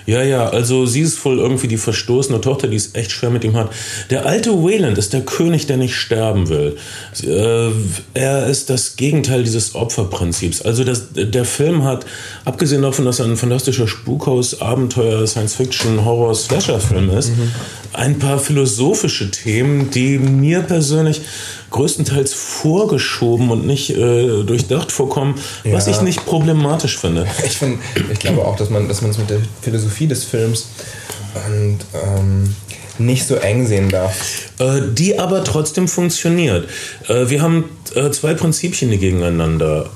[0.07, 3.43] Ja, ja, also sie ist voll irgendwie die verstoßene Tochter, die es echt schwer mit
[3.43, 3.71] ihm hat.
[4.11, 6.77] Der alte Wayland ist der König, der nicht sterben will.
[7.25, 7.71] Äh,
[8.15, 10.63] er ist das Gegenteil dieses Opferprinzips.
[10.63, 12.07] Also das, der Film hat,
[12.45, 17.51] abgesehen davon, dass er ein fantastischer Spukhaus, Abenteuer, Science-Fiction, Horror, Slasher-Film ist, mhm.
[17.93, 21.23] ein paar philosophische Themen, die mir persönlich
[21.77, 25.73] größtenteils vorgeschoben und nicht äh, durchdacht vorkommen, ja.
[25.73, 27.27] was ich nicht problematisch finde.
[27.47, 27.79] Ich, find,
[28.13, 30.69] ich glaube auch, dass man dass es mit der Philosophie des Films
[31.35, 32.55] und, ähm,
[32.99, 34.51] nicht so eng sehen darf.
[34.59, 36.69] Äh, die aber trotzdem funktioniert.
[37.09, 39.91] Äh, wir haben äh, zwei Prinzipien, die gegeneinander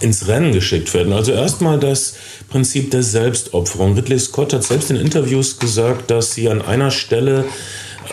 [0.00, 1.12] ins Rennen geschickt werden.
[1.12, 2.14] Also erstmal das
[2.48, 3.94] Prinzip der Selbstopferung.
[3.94, 7.44] Ridley Scott hat selbst in Interviews gesagt, dass sie an einer Stelle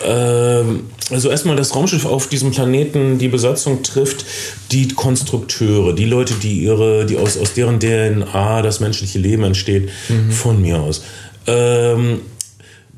[0.04, 4.24] also erstmal das Raumschiff auf diesem Planeten die Besatzung trifft,
[4.70, 9.88] die Konstrukteure, die Leute, die ihre, die aus, aus deren DNA das menschliche Leben entsteht,
[10.08, 10.30] mhm.
[10.30, 11.02] von mir aus.
[11.46, 12.20] Ähm,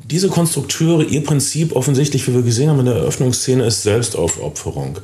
[0.04, 4.98] diese Konstrukteure, ihr Prinzip offensichtlich, wie wir gesehen haben in der Eröffnungsszene, ist Selbstaufopferung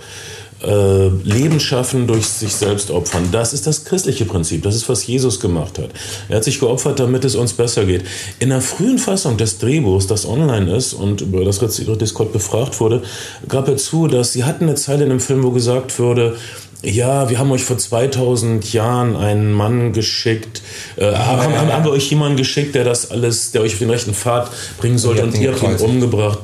[0.63, 3.29] äh, Leben schaffen durch sich selbst opfern.
[3.33, 4.63] Das ist das christliche Prinzip.
[4.63, 5.91] Das ist, was Jesus gemacht hat.
[6.29, 8.05] Er hat sich geopfert, damit es uns besser geht.
[8.39, 12.81] In der frühen Fassung des Drehbuchs, das online ist und über das Ridley Scott befragt
[12.81, 13.03] wurde,
[13.49, 16.37] gab er zu, dass sie hatten eine Zeile in dem Film, wo gesagt wurde,
[16.83, 20.63] ja, wir haben euch vor 2000 Jahren einen Mann geschickt,
[20.97, 23.91] äh, haben, haben, haben wir euch jemanden geschickt, der das alles, der euch auf den
[23.91, 26.41] rechten Pfad bringen sollte und ihr habt ihn umgebracht.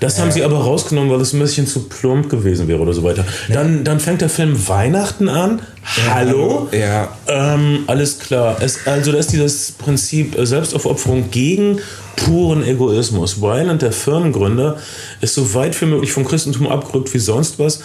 [0.00, 3.02] Das haben sie aber rausgenommen, weil es ein bisschen zu plump gewesen wäre oder so
[3.04, 3.24] weiter.
[3.48, 5.62] Dann, dann fängt der Film Weihnachten an.
[6.10, 6.68] Hallo?
[6.72, 7.16] Ja.
[7.26, 8.56] Ähm, alles klar.
[8.60, 11.78] Es, also da ist dieses Prinzip äh, Selbstaufopferung gegen
[12.16, 13.40] puren Egoismus.
[13.40, 14.76] Weiland, der Firmengründer,
[15.20, 17.80] ist so weit wie möglich vom Christentum abgerückt wie sonst was.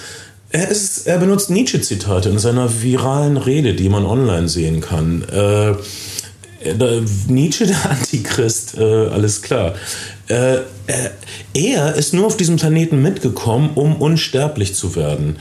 [0.53, 5.23] Er, ist, er benutzt Nietzsche-Zitate in seiner viralen Rede, die man online sehen kann.
[5.23, 5.73] Äh,
[7.27, 9.73] Nietzsche, der Antichrist, äh, alles klar.
[10.27, 10.59] Äh,
[11.55, 15.37] er ist nur auf diesem Planeten mitgekommen, um unsterblich zu werden.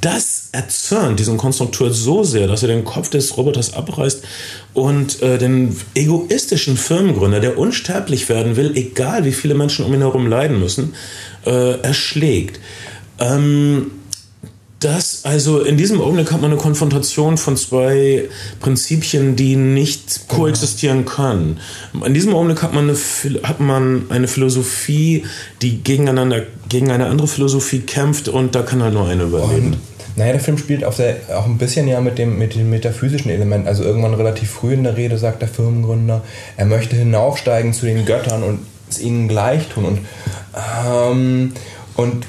[0.00, 4.24] Das erzürnt diesen Konstrukteur so sehr, dass er den Kopf des Roboters abreißt
[4.72, 10.00] und äh, den egoistischen Firmengründer, der unsterblich werden will, egal wie viele Menschen um ihn
[10.00, 10.94] herum leiden müssen,
[11.44, 12.60] äh, erschlägt.
[13.18, 13.90] Ähm,
[14.80, 18.28] das, also in diesem Augenblick hat man eine Konfrontation von zwei
[18.60, 21.58] Prinzipien, die nicht koexistieren können.
[22.04, 22.98] In diesem Augenblick hat man eine,
[23.42, 25.24] hat man eine Philosophie,
[25.62, 29.72] die gegeneinander, gegen eine andere Philosophie kämpft und da kann halt nur eine überleben.
[29.72, 29.78] Und,
[30.14, 33.66] naja, der Film spielt der, auch ein bisschen ja mit dem, mit dem metaphysischen Element.
[33.66, 36.22] Also irgendwann relativ früh in der Rede sagt der Firmengründer,
[36.56, 39.84] er möchte hinaufsteigen zu den Göttern und es ihnen gleich tun.
[39.84, 39.98] Und,
[40.86, 41.52] ähm,
[41.96, 42.26] und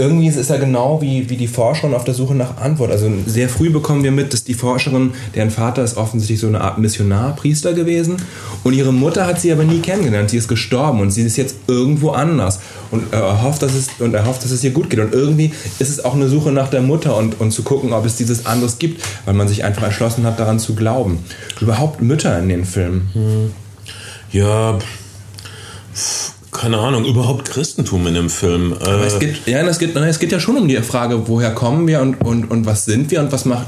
[0.00, 2.90] irgendwie ist er genau wie, wie die Forscherin auf der Suche nach Antwort.
[2.90, 6.62] Also sehr früh bekommen wir mit, dass die Forscherin, deren Vater ist offensichtlich so eine
[6.62, 8.16] Art Missionarpriester gewesen
[8.64, 10.30] und ihre Mutter hat sie aber nie kennengelernt.
[10.30, 12.60] Sie ist gestorben und sie ist jetzt irgendwo anders
[12.90, 15.00] und er hofft, dass es, und er hofft, dass es ihr gut geht.
[15.00, 18.06] Und irgendwie ist es auch eine Suche nach der Mutter und, und zu gucken, ob
[18.06, 21.18] es dieses anderes gibt, weil man sich einfach entschlossen hat, daran zu glauben.
[21.60, 23.52] Überhaupt Mütter in den Filmen.
[24.32, 24.78] Ja,
[26.60, 28.74] keine Ahnung, überhaupt Christentum in dem Film.
[28.74, 31.86] Aber es geht, ja, es geht, es geht ja schon um die Frage, woher kommen
[31.86, 33.66] wir und, und, und was sind wir und was macht.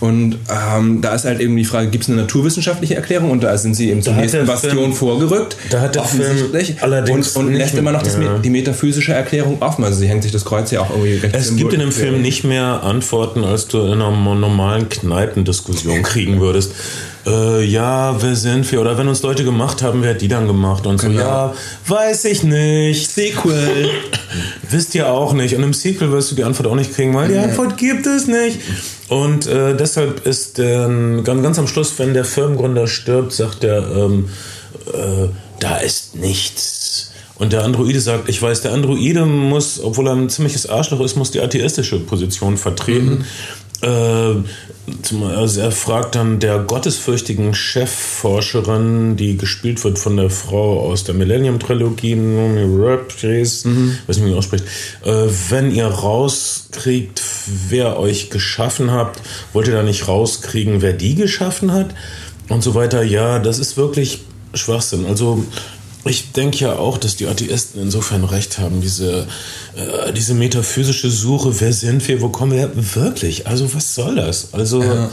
[0.00, 3.30] Und ähm, da ist halt eben die Frage, gibt es eine naturwissenschaftliche Erklärung?
[3.30, 5.56] Und da sind sie eben zur nächsten Bastion Film, vorgerückt.
[5.70, 8.36] Da hat der Film allerdings und, und lässt immer noch das, ja.
[8.36, 9.82] die metaphysische Erklärung offen.
[9.82, 12.20] Also sie hängt sich das Kreuz ja auch irgendwie recht Es gibt in dem Film
[12.20, 16.72] nicht mehr Antworten, als du in einer normalen Kneipendiskussion kriegen würdest
[17.26, 18.80] äh, ja, wer sind wir?
[18.80, 20.86] Oder wenn uns Leute gemacht haben, wer hat die dann gemacht?
[20.86, 21.14] Und genau.
[21.14, 21.54] so, ja,
[21.86, 23.10] weiß ich nicht.
[23.10, 23.88] Sequel.
[24.70, 25.54] Wisst ihr auch nicht.
[25.56, 28.26] Und im Sequel wirst du die Antwort auch nicht kriegen, weil die Antwort gibt es
[28.26, 28.60] nicht.
[29.08, 30.88] Und äh, deshalb ist der,
[31.22, 34.28] ganz, ganz am Schluss, wenn der Firmengründer stirbt, sagt er, ähm,
[34.92, 35.28] äh,
[35.60, 37.10] da ist nichts.
[37.36, 41.16] Und der Androide sagt, ich weiß, der Androide muss, obwohl er ein ziemliches Arschloch ist,
[41.16, 43.10] muss die atheistische Position vertreten.
[43.10, 43.24] Mhm.
[43.82, 44.34] Äh,
[45.36, 51.14] also er fragt dann der gottesfürchtigen Chefforscherin, die gespielt wird von der Frau aus der
[51.14, 52.16] Millennium-Trilogie,
[53.64, 53.98] mhm.
[54.06, 54.64] weiß nicht, wie man ausspricht,
[55.04, 57.22] äh, wenn ihr rauskriegt,
[57.68, 59.20] wer euch geschaffen habt,
[59.52, 61.94] wollt ihr da nicht rauskriegen, wer die geschaffen hat?
[62.48, 63.02] Und so weiter.
[63.02, 64.20] Ja, das ist wirklich
[64.52, 65.06] Schwachsinn.
[65.06, 65.44] Also
[66.04, 68.80] ich denke ja auch, dass die Atheisten insofern recht haben.
[68.80, 69.26] Diese,
[69.74, 72.70] äh, diese metaphysische Suche, wer sind wir, wo kommen wir her?
[72.74, 74.52] Wirklich, also was soll das?
[74.52, 75.08] Also, ja.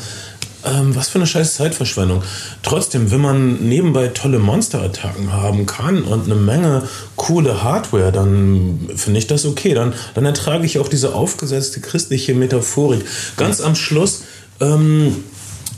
[0.65, 2.23] ähm, was für eine scheiß Zeitverschwendung.
[2.62, 6.84] Trotzdem, wenn man nebenbei tolle Monsterattacken haben kann und eine Menge
[7.15, 9.73] coole Hardware, dann finde ich das okay.
[9.73, 13.06] Dann, dann ertrage ich auch diese aufgesetzte christliche Metaphorik.
[13.38, 14.23] Ganz am Schluss
[14.60, 15.23] ähm,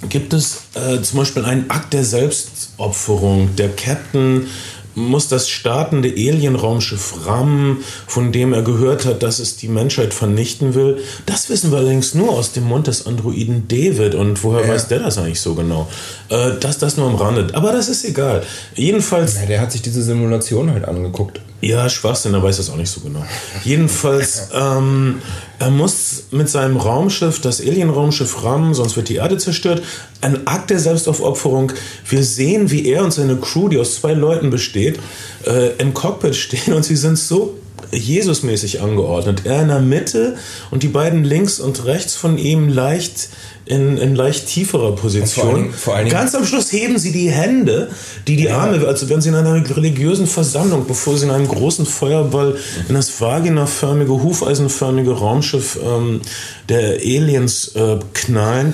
[0.09, 3.55] gibt es äh, zum Beispiel einen Akt der Selbstopferung.
[3.55, 4.47] Der Captain
[4.95, 7.77] muss das startende Alienraumschiff RAM,
[8.07, 12.13] von dem er gehört hat, dass es die Menschheit vernichten will, das wissen wir allerdings
[12.13, 14.15] nur aus dem Mund des Androiden David.
[14.15, 14.73] Und woher ja.
[14.73, 15.87] weiß der das eigentlich so genau?
[16.29, 17.47] Äh, das, das nur am Rande.
[17.53, 18.43] Aber das ist egal.
[18.75, 19.35] Jedenfalls.
[19.35, 21.41] Ja, der hat sich diese Simulation halt angeguckt.
[21.61, 23.25] Ja, Schwachsinn, er weiß das auch nicht so genau.
[23.63, 25.21] Jedenfalls, ähm,
[25.63, 29.81] er muss mit seinem Raumschiff, das Alien-Raumschiff RAM, sonst wird die Erde zerstört,
[30.19, 31.71] ein Akt der Selbstaufopferung.
[32.05, 34.99] Wir sehen, wie er und seine Crew, die aus zwei Leuten besteht,
[35.47, 37.57] äh, im Cockpit stehen und sie sind so
[37.91, 39.41] Jesusmäßig angeordnet.
[39.45, 40.37] Er in der Mitte
[40.71, 43.29] und die beiden links und rechts von ihm leicht
[43.65, 45.45] in, in leicht tieferer Position.
[45.45, 47.89] Vor allen, vor allen Ganz am Schluss heben sie die Hände,
[48.27, 48.57] die die ja.
[48.57, 52.57] Arme, also wenn sie in einer religiösen Versammlung, bevor sie in einen großen Feuerball
[52.89, 56.21] in das vaginaförmige, hufeisenförmige Raumschiff ähm,
[56.67, 58.73] der Aliens äh, knallen.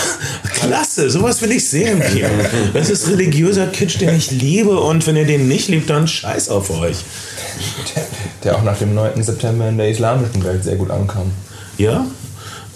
[0.54, 2.02] Klasse, sowas will ich sehen.
[2.74, 6.48] Das ist religiöser Kitsch, den ich liebe und wenn ihr den nicht liebt, dann scheiß
[6.48, 6.98] auf euch.
[7.94, 8.06] Der,
[8.44, 9.22] der auch nach dem 9.
[9.22, 11.32] September in der islamischen Welt sehr gut ankam.
[11.76, 12.06] Ja?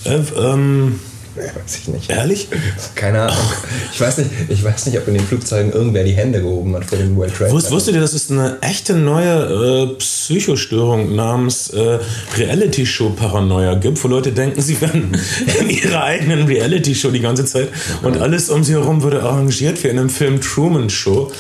[0.05, 1.01] Äh, ähm,
[1.37, 2.11] weiß ich nicht.
[2.11, 2.49] Ehrlich?
[2.95, 3.37] Keine Ahnung.
[3.93, 6.85] Ich weiß nicht, ich weiß nicht, ob in den Flugzeugen irgendwer die Hände gehoben hat
[6.85, 11.71] vor dem World Trade Wusst, wusstet ihr, dass es eine echte neue äh, Psychostörung namens
[11.71, 11.99] äh,
[12.37, 15.17] Reality-Show-Paranoia gibt, wo Leute denken, sie wären
[15.61, 17.69] in ihrer eigenen Reality-Show die ganze Zeit
[18.03, 21.31] und alles um sie herum würde arrangiert wie in einem Film Truman Show.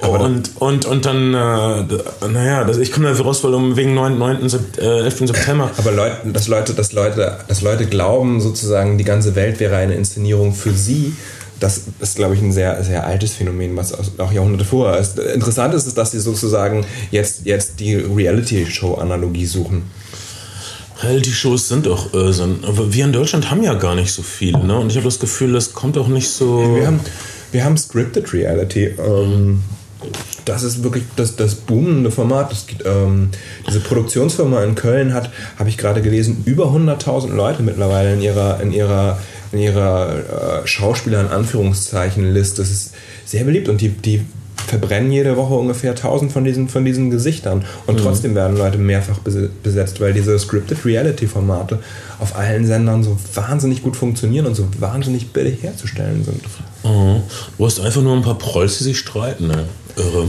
[0.00, 4.18] Und, und, und dann, äh, naja, das, ich komme dafür raus, weil um wegen 9,
[4.18, 4.48] 9.
[4.48, 5.18] Sep- äh, 11.
[5.26, 5.70] September.
[5.76, 9.94] Aber Leute, dass Leute, dass Leute, dass Leute glauben, sozusagen die ganze Welt wäre eine
[9.94, 11.14] Inszenierung für sie,
[11.60, 15.18] das ist, glaube ich, ein sehr, sehr altes Phänomen, was auch Jahrhunderte vorher ist.
[15.18, 19.82] Interessant ist es, dass sie sozusagen jetzt, jetzt die Reality-Show-Analogie suchen.
[21.02, 22.60] Reality-Shows sind auch Irrsinn.
[22.66, 24.78] Aber wir in Deutschland haben ja gar nicht so viele, ne?
[24.78, 26.76] Und ich habe das Gefühl, das kommt auch nicht so.
[26.76, 27.00] Wir haben,
[27.52, 28.94] wir haben Scripted Reality.
[28.98, 29.62] Ähm,
[30.44, 32.50] das ist wirklich das, das boomende Format.
[32.52, 33.30] Das ähm,
[33.68, 38.60] diese Produktionsfirma in Köln hat, habe ich gerade gelesen, über 100.000 Leute mittlerweile in ihrer,
[38.60, 39.18] in ihrer,
[39.52, 42.62] in ihrer äh, Schauspieler in Anführungszeichen Liste.
[42.62, 42.92] Das ist
[43.24, 44.22] sehr beliebt und die, die
[44.66, 47.64] verbrennen jede Woche ungefähr 1000 von diesen, von diesen Gesichtern.
[47.86, 51.78] Und trotzdem werden Leute mehrfach bese- besetzt, weil diese Scripted Reality Formate
[52.20, 56.42] auf allen Sendern so wahnsinnig gut funktionieren und so wahnsinnig billig herzustellen sind.
[56.84, 57.20] Oh,
[57.58, 59.64] du hast einfach nur ein paar Prolls, die sich streiten, ne?
[59.96, 60.28] Irre.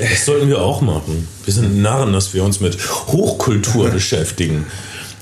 [0.00, 1.26] Das sollten wir auch machen.
[1.44, 4.66] Wir sind Narren, dass wir uns mit Hochkultur beschäftigen.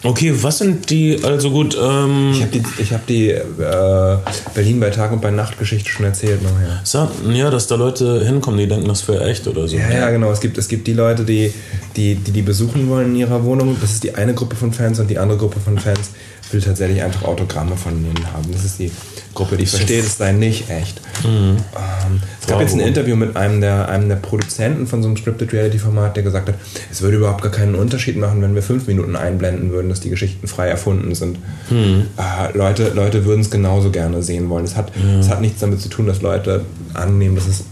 [0.03, 4.17] Okay, was sind die, also gut, ähm, Ich habe die, ich hab die äh,
[4.55, 6.81] Berlin bei Tag und bei Nacht Geschichte schon erzählt nachher.
[6.85, 9.77] sag, ja, dass da Leute hinkommen, die denken, das wäre echt oder so.
[9.77, 10.31] Ja, ja, genau.
[10.31, 11.53] Es gibt, es gibt die Leute, die
[11.97, 13.77] die, die die besuchen wollen in ihrer Wohnung.
[13.81, 16.11] Das ist die eine Gruppe von Fans und die andere Gruppe von Fans
[16.53, 18.53] will tatsächlich einfach Autogramme von ihnen haben.
[18.53, 18.93] Das ist die
[19.37, 21.01] Gruppe, die versteht, es sei nicht echt.
[21.25, 21.57] Ähm,
[22.41, 22.63] es gab Bravo.
[22.63, 26.17] jetzt ein Interview mit einem der, einem der Produzenten von so einem Scripted Reality Format,
[26.17, 26.57] der gesagt hat,
[26.91, 30.11] es würde überhaupt gar keinen Unterschied machen, wenn wir fünf Minuten einblenden würden, dass die
[30.11, 31.39] Geschichten frei erfunden sind.
[31.71, 34.65] Äh, Leute, Leute würden es genauso gerne sehen wollen.
[34.65, 37.65] Es hat, es hat nichts damit zu tun, dass Leute annehmen, dass es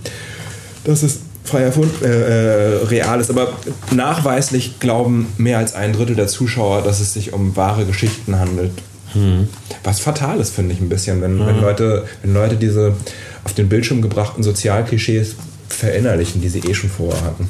[0.84, 3.30] dass es frei erfunden, äh, äh, real ist.
[3.30, 3.48] Aber
[3.90, 8.72] nachweislich glauben mehr als ein Drittel der Zuschauer, dass es sich um wahre Geschichten handelt.
[9.82, 12.94] Was fatal ist, finde ich ein bisschen, wenn, wenn, Leute, wenn Leute diese
[13.44, 15.36] auf den Bildschirm gebrachten Sozialklischees
[15.68, 17.48] verinnerlichen, die sie eh schon vorher hatten.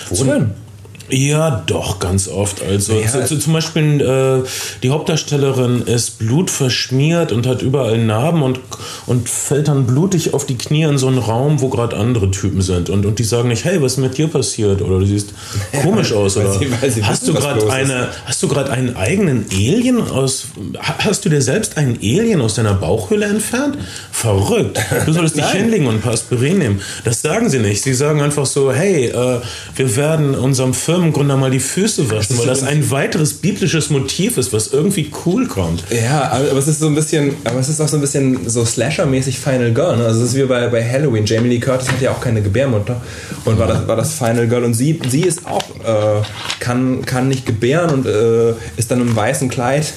[0.09, 0.51] Wo denn?
[1.11, 2.63] Ja, doch, ganz oft.
[2.63, 3.09] Also Ja.
[3.09, 4.49] zu, zu, zum Beispiel äh,
[4.83, 8.61] die Hauptdarstellerin ist blutverschmiert und hat überall Narben und,
[9.07, 12.63] und fällt dann blutig auf die Knie in so einen Raum, wo gerade andere Typen
[12.63, 12.91] sind.
[12.91, 14.83] Und, und die sagen nicht, hey, was ist mit dir passiert?
[14.83, 15.31] Oder du siehst
[15.83, 16.37] komisch aus.
[16.37, 19.47] weil Oder sie- weil sie hast wissen, du gerade eine, hast du gerade einen eigenen
[19.53, 20.47] Alien aus,
[20.79, 23.77] ha- hast du dir selbst einen Alien aus deiner Bauchhöhle entfernt?
[24.13, 24.79] Verrückt.
[25.07, 26.81] Du solltest dich hinlegen und ein paar Aspirin nehmen.
[27.05, 27.83] Das sagen sie nicht.
[27.83, 29.41] Sie sagen einfach so, hey, äh,
[29.77, 34.53] wir werden unserem Firmengründer mal die Füße waschen, weil das ein weiteres biblisches Motiv ist,
[34.53, 35.83] was irgendwie cool kommt.
[35.91, 38.65] Ja, aber es ist so ein bisschen, aber es ist auch so ein bisschen so
[38.67, 39.97] Slasher-mäßig Final Girl.
[39.97, 40.05] Ne?
[40.05, 41.25] Also es ist wie bei, bei Halloween.
[41.25, 43.01] Jamie Lee Curtis hat ja auch keine Gebärmutter
[43.47, 46.23] und war das, war das Final Girl und sie, sie ist auch äh,
[46.59, 49.95] kann, kann nicht gebären und äh, ist dann im weißen Kleid,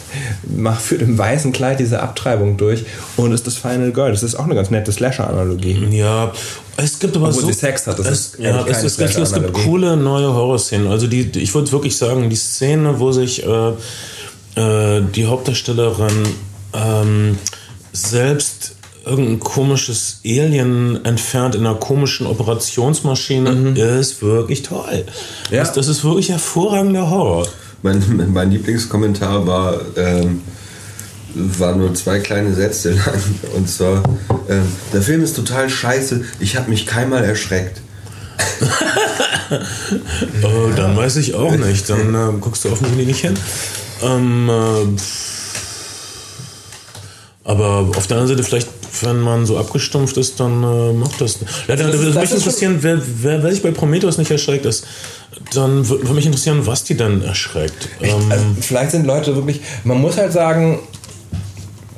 [0.55, 2.85] macht führt im weißen Kleid diese Abtreibung durch
[3.17, 4.11] und ist das Final Girl.
[4.11, 5.85] Das ist auch eine ganz nette Slasher-Analogie.
[5.91, 6.31] Ja,
[6.77, 7.47] es gibt aber Obwohl so.
[7.47, 10.87] sie Sex hat, das es, ist ja, es, es, gibt, es gibt coole neue Horrorszenen.
[10.87, 13.69] Also die, ich würde wirklich sagen, die Szene, wo sich äh,
[14.55, 16.23] äh, die Hauptdarstellerin
[16.73, 17.37] ähm,
[17.91, 25.05] selbst irgendein komisches Alien entfernt in einer komischen Operationsmaschine, ist wirklich toll.
[25.51, 25.59] Ja.
[25.59, 27.47] Das, das ist wirklich hervorragender Horror.
[27.81, 30.41] Mein, mein Lieblingskommentar war, ähm,
[31.35, 33.21] war nur zwei kleine Sätze lang.
[33.55, 34.03] Und zwar,
[34.49, 34.61] ähm,
[34.93, 37.81] der Film ist total scheiße, ich habe mich keinmal erschreckt.
[40.43, 41.89] Oh, dann weiß ich auch nicht.
[41.89, 43.33] Dann äh, guckst du offensichtlich nicht hin.
[44.01, 44.99] Ähm, äh,
[47.45, 48.69] aber auf der anderen Seite, vielleicht,
[49.01, 51.39] wenn man so abgestumpft ist, dann äh, macht das.
[51.67, 54.85] Ja, dann Das würde mich interessieren, wer, wer, wer sich bei Prometheus nicht erschreckt ist,
[55.53, 57.89] dann wür- würde mich interessieren, was die dann erschreckt.
[58.01, 60.79] Ähm, Also, vielleicht sind Leute wirklich, man muss halt sagen,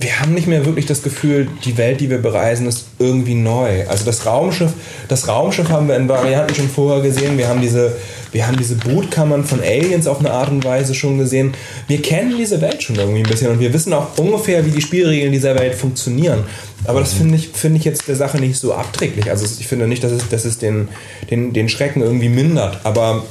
[0.05, 3.87] wir haben nicht mehr wirklich das Gefühl, die Welt, die wir bereisen, ist irgendwie neu.
[3.87, 4.71] Also das Raumschiff,
[5.07, 7.39] das Raumschiff haben wir in Varianten schon vorher gesehen.
[7.39, 7.95] Wir haben diese,
[8.31, 11.55] wir haben diese Brutkammern von Aliens auf eine Art und Weise schon gesehen.
[11.87, 14.81] Wir kennen diese Welt schon irgendwie ein bisschen und wir wissen auch ungefähr, wie die
[14.81, 16.43] Spielregeln dieser Welt funktionieren.
[16.83, 19.31] Aber das finde ich, finde ich jetzt der Sache nicht so abträglich.
[19.31, 20.87] Also ich finde nicht, dass es, dass es den,
[21.31, 22.81] den, den Schrecken irgendwie mindert.
[22.83, 23.23] Aber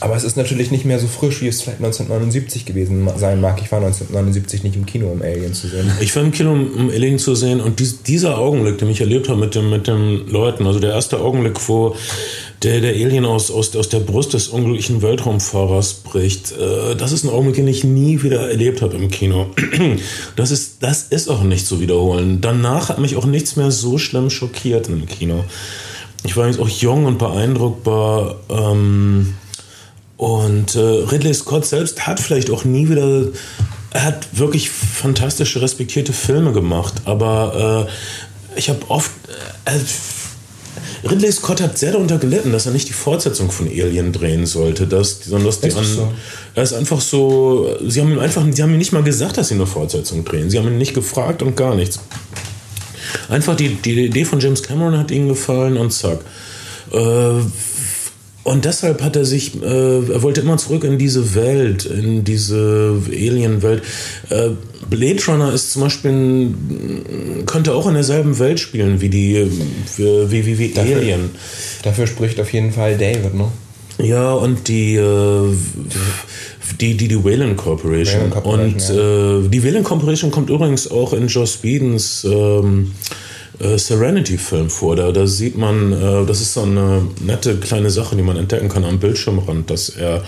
[0.00, 3.60] Aber es ist natürlich nicht mehr so frisch, wie es vielleicht 1979 gewesen sein mag.
[3.62, 5.90] Ich war 1979 nicht im Kino, um Alien zu sehen.
[6.00, 9.28] Ich war im Kino, um Alien zu sehen und dies, dieser Augenblick, den ich erlebt
[9.28, 11.94] habe mit, dem, mit den Leuten, also der erste Augenblick, wo
[12.62, 17.24] der, der Alien aus, aus, aus der Brust des unglücklichen Weltraumfahrers bricht, äh, das ist
[17.24, 19.46] ein Augenblick, den ich nie wieder erlebt habe im Kino.
[20.36, 22.40] Das ist, das ist auch nicht zu wiederholen.
[22.40, 25.44] Danach hat mich auch nichts mehr so schlimm schockiert im Kino.
[26.24, 28.36] Ich war jetzt auch jung und beeindruckbar.
[28.48, 29.34] Ähm,
[30.20, 33.28] und äh, Ridley Scott selbst hat vielleicht auch nie wieder,
[33.90, 39.10] er hat wirklich fantastische, respektierte Filme gemacht, aber äh, ich habe oft,
[39.64, 44.44] äh, Ridley Scott hat sehr darunter gelitten, dass er nicht die Fortsetzung von Alien drehen
[44.44, 46.12] sollte, dass, sondern dass die an, so?
[46.54, 49.48] er ist einfach so, sie haben ihm einfach, sie haben ihm nicht mal gesagt, dass
[49.48, 51.98] sie eine Fortsetzung drehen, sie haben ihn nicht gefragt und gar nichts.
[53.30, 56.18] Einfach die, die Idee von James Cameron hat ihnen gefallen und zack.
[56.92, 57.40] Äh,
[58.42, 63.00] und deshalb hat er sich, äh, er wollte immer zurück in diese Welt, in diese
[63.08, 63.82] Alien-Welt.
[64.30, 64.50] Äh,
[64.88, 66.54] Blade Runner ist zum Beispiel,
[67.46, 69.46] könnte auch in derselben Welt spielen wie die,
[69.96, 71.30] wie, wie, wie dafür, Alien.
[71.82, 73.48] Dafür spricht auf jeden Fall David, ne?
[73.98, 75.54] Ja, und die, äh,
[76.80, 78.14] die, die, die Wayland Corporation.
[78.14, 79.44] Wayland Corporation und ja.
[79.44, 82.92] äh, die Wayland Corporation kommt übrigens auch in Joss Whedons ähm,
[83.60, 84.96] äh, Serenity-Film vor.
[84.96, 88.68] Da, da sieht man, äh, das ist so eine nette kleine Sache, die man entdecken
[88.68, 90.22] kann am Bildschirmrand, dass er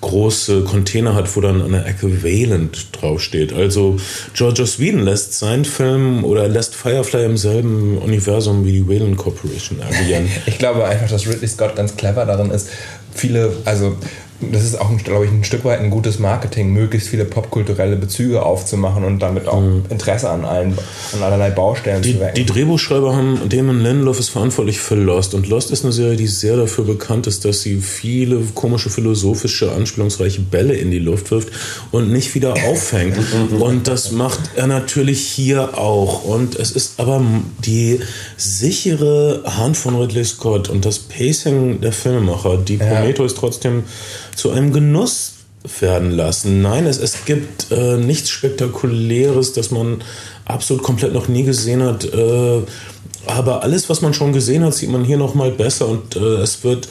[0.00, 3.52] große Container hat, wo dann an der Ecke Wayland draufsteht.
[3.52, 3.96] Also
[4.34, 9.80] George Whedon lässt seinen Film oder lässt Firefly im selben Universum wie die Wayland Corporation
[9.82, 10.28] agieren.
[10.46, 12.68] ich glaube einfach, dass Ridley Scott ganz clever darin ist,
[13.14, 13.96] viele, also
[14.40, 18.42] das ist auch, glaube ich, ein Stück weit ein gutes Marketing, möglichst viele popkulturelle Bezüge
[18.44, 19.84] aufzumachen und damit auch mhm.
[19.88, 20.76] Interesse an, allen,
[21.14, 22.34] an allerlei Baustellen die, zu wecken.
[22.34, 26.26] Die Drehbuchschreiber haben, Damon Lindelof ist verantwortlich für Lost und Lost ist eine Serie, die
[26.26, 31.48] sehr dafür bekannt ist, dass sie viele komische philosophische, anspielungsreiche Bälle in die Luft wirft
[31.90, 33.16] und nicht wieder auffängt.
[33.58, 36.24] und das macht er natürlich hier auch.
[36.24, 37.22] Und es ist aber
[37.64, 38.00] die
[38.36, 42.86] sichere Hand von Ridley Scott und das Pacing der Filmemacher, die Ja.
[42.86, 43.84] Prometheus trotzdem
[44.36, 45.32] zu einem Genuss
[45.80, 46.62] werden lassen.
[46.62, 50.02] Nein, es, es gibt äh, nichts Spektakuläres, das man
[50.44, 52.04] absolut komplett noch nie gesehen hat.
[52.04, 52.62] Äh,
[53.26, 56.36] aber alles, was man schon gesehen hat, sieht man hier noch mal besser und äh,
[56.36, 56.88] es wird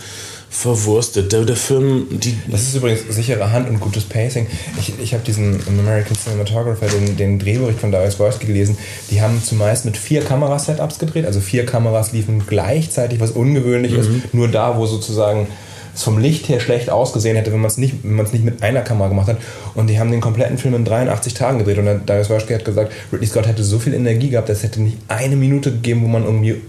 [0.49, 1.31] verwurstet.
[1.31, 4.47] Der, der Film, die Das ist übrigens sichere Hand und gutes Pacing.
[4.79, 8.77] Ich, ich habe diesen American Cinematographer, den, den Drehbericht von Darius Wolski gelesen.
[9.11, 11.25] Die haben zumeist mit vier Kamerasetups gedreht.
[11.25, 14.09] Also vier Kameras liefen gleichzeitig, was ungewöhnlich ist.
[14.33, 15.47] Nur da, wo sozusagen
[15.95, 18.43] es vom Licht her schlecht ausgesehen hätte, wenn man es nicht, wenn man es nicht
[18.43, 19.37] mit einer Kamera gemacht hat.
[19.73, 21.77] Und die haben den kompletten Film in 83 Tagen gedreht.
[21.77, 24.63] Und dann Darius Wolski hat gesagt, Ridley Scott hätte so viel Energie gehabt, dass es
[24.63, 26.61] hätte nicht eine Minute gegeben, wo man irgendwie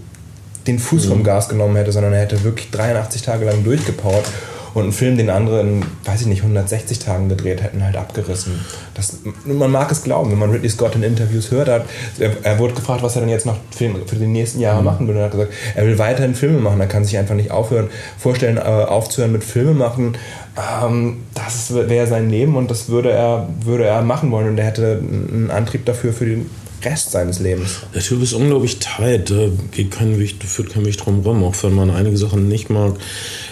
[0.65, 4.25] den Fuß vom Gas genommen hätte, sondern er hätte wirklich 83 Tage lang durchgepowert
[4.73, 8.59] und einen Film, den andere in, weiß ich nicht, 160 Tagen gedreht hätten, halt abgerissen.
[8.93, 11.85] Das, man mag es glauben, wenn man Ridley Scott in Interviews hört, hat,
[12.19, 15.07] er, er wurde gefragt, was er denn jetzt noch für, für die nächsten Jahre machen
[15.07, 17.51] will und er hat gesagt, er will weiterhin Filme machen, er kann sich einfach nicht
[17.51, 20.17] aufhören, vorstellen, äh, aufzuhören mit Filme machen.
[20.57, 24.65] Ähm, das wäre sein Leben und das würde er, würde er machen wollen und er
[24.65, 26.49] hätte einen Antrieb dafür für den
[26.83, 27.81] Rest seines Lebens.
[27.93, 31.55] Der Typ ist unglaublich tight, da geht kein Weg, führt kein Weg drum rum, auch
[31.63, 32.93] wenn man einige Sachen nicht mag,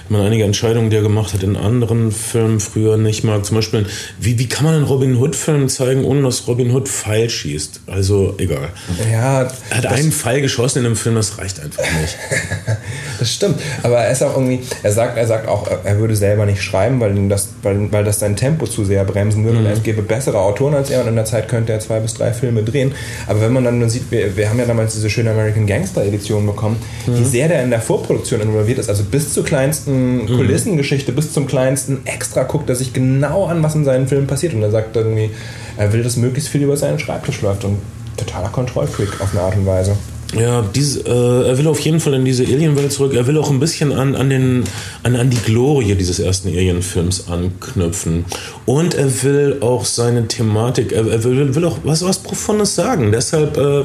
[0.10, 3.46] man einige Entscheidungen, die er gemacht hat, in anderen Filmen früher nicht mag.
[3.46, 3.86] Zum Beispiel,
[4.20, 7.82] wie, wie kann man einen Robin Hood-Film zeigen, ohne dass Robin Hood Pfeil schießt?
[7.88, 8.70] Also, egal.
[9.12, 12.18] Ja, Er hat einen Pfeil geschossen in dem Film, das reicht einfach nicht.
[13.18, 16.46] Das stimmt, aber er ist auch irgendwie, er sagt, er sagt auch, er würde selber
[16.46, 19.84] nicht schreiben, weil das, weil, weil das sein Tempo zu sehr bremsen würde und es
[19.84, 22.62] gäbe bessere Autoren als er und in der Zeit könnte er zwei bis drei Filme
[22.64, 22.92] drehen.
[23.28, 26.46] Aber wenn man dann sieht, wir, wir haben ja damals diese schöne American Gangster Edition
[26.46, 26.76] bekommen,
[27.06, 29.95] wie sehr der in der Vorproduktion involviert ist, also bis zur kleinsten
[30.28, 34.54] Kulissengeschichte, bis zum kleinsten Extra guckt er sich genau an, was in seinen Filmen passiert.
[34.54, 35.32] Und er sagt irgendwie,
[35.78, 37.64] er will, dass möglichst viel über seinen Schreibtisch läuft.
[37.64, 37.78] Und
[38.18, 39.98] totaler Kontrollfreak auf eine Art und Weise.
[40.34, 43.14] Ja, diese, äh, er will auf jeden Fall in diese Alien-Welt zurück.
[43.14, 44.64] Er will auch ein bisschen an, an, den,
[45.04, 48.26] an, an die Glorie dieses ersten Alien-Films anknüpfen.
[48.66, 53.12] Und er will auch seine Thematik, er, er will, will auch was, was Profundes sagen.
[53.12, 53.82] Deshalb äh,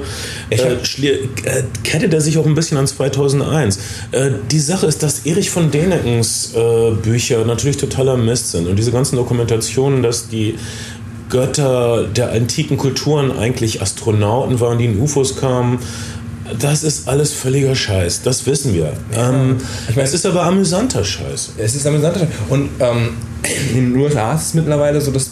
[0.50, 3.78] äh, äh, kettet er sich auch ein bisschen an 2001.
[4.10, 8.66] Äh, die Sache ist, dass Erich von Däniken,s äh, Bücher natürlich totaler Mist sind.
[8.66, 10.56] Und diese ganzen Dokumentationen, dass die
[11.30, 15.78] Götter der antiken Kulturen eigentlich Astronauten waren, die in UFOs kamen.
[16.58, 18.92] Das ist alles völliger Scheiß, das wissen wir.
[19.14, 19.56] Ähm,
[19.88, 21.52] Ich mein- es ist aber amüsanter Scheiß.
[21.58, 22.16] Es ist amüsant.
[22.48, 23.10] Und ähm,
[23.74, 25.30] in den USA ist es mittlerweile so, dass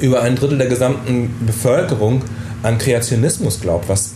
[0.00, 2.22] über ein Drittel der gesamten Bevölkerung
[2.62, 4.10] an Kreationismus glaubt, was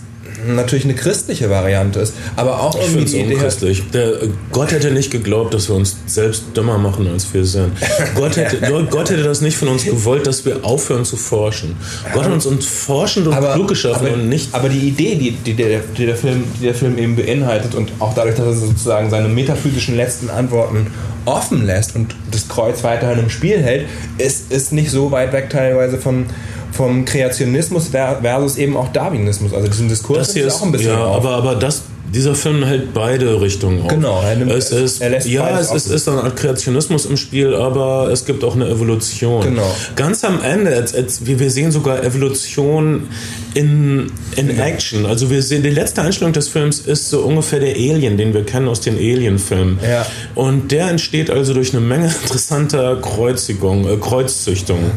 [0.47, 3.83] natürlich eine christliche Variante ist, aber auch Ich irgendwie die Idee unchristlich.
[3.93, 4.15] Der,
[4.51, 7.73] Gott hätte nicht geglaubt, dass wir uns selbst dümmer machen, als wir sind.
[8.15, 8.59] Gott hätte,
[8.91, 11.77] Gott hätte das nicht von uns gewollt, dass wir aufhören zu forschen.
[12.13, 15.31] Gott hat uns, uns forschend und klug geschaffen aber, und nicht aber die Idee, die,
[15.33, 18.55] die, der, die, der Film, die der Film eben beinhaltet und auch dadurch, dass er
[18.55, 20.89] sozusagen seine metaphysischen letzten Antworten
[21.25, 23.87] offen lässt und das Kreuz weiterhin im Spiel hält,
[24.19, 26.27] ist, ist nicht so weit weg teilweise vom,
[26.73, 29.53] vom Kreationismus ver- versus eben auch Darwinismus.
[29.55, 31.17] Also diesen Diskurs Das hier ist, auch ein bisschen ja, auf.
[31.25, 31.83] aber, aber das,
[32.15, 33.89] dieser Film hält beide Richtungen auf.
[33.89, 37.17] Genau, er nimmt- es ist, er lässt ja, es ist, ist eine Art Kreationismus im
[37.17, 39.43] Spiel, aber es gibt auch eine Evolution.
[39.43, 39.75] Genau.
[39.97, 43.09] Ganz am Ende, als, als, wir sehen sogar Evolution
[43.55, 45.07] in, in Action.
[45.07, 48.45] Also wir sehen, die letzte Einstellung des Films ist so ungefähr der Alien, den wir
[48.45, 49.79] kennen aus den Alien-Filmen.
[49.83, 50.07] Ja.
[50.35, 54.91] Und der entsteht also durch eine Menge interessanter Kreuzigung, äh, Kreuzzüchtungen.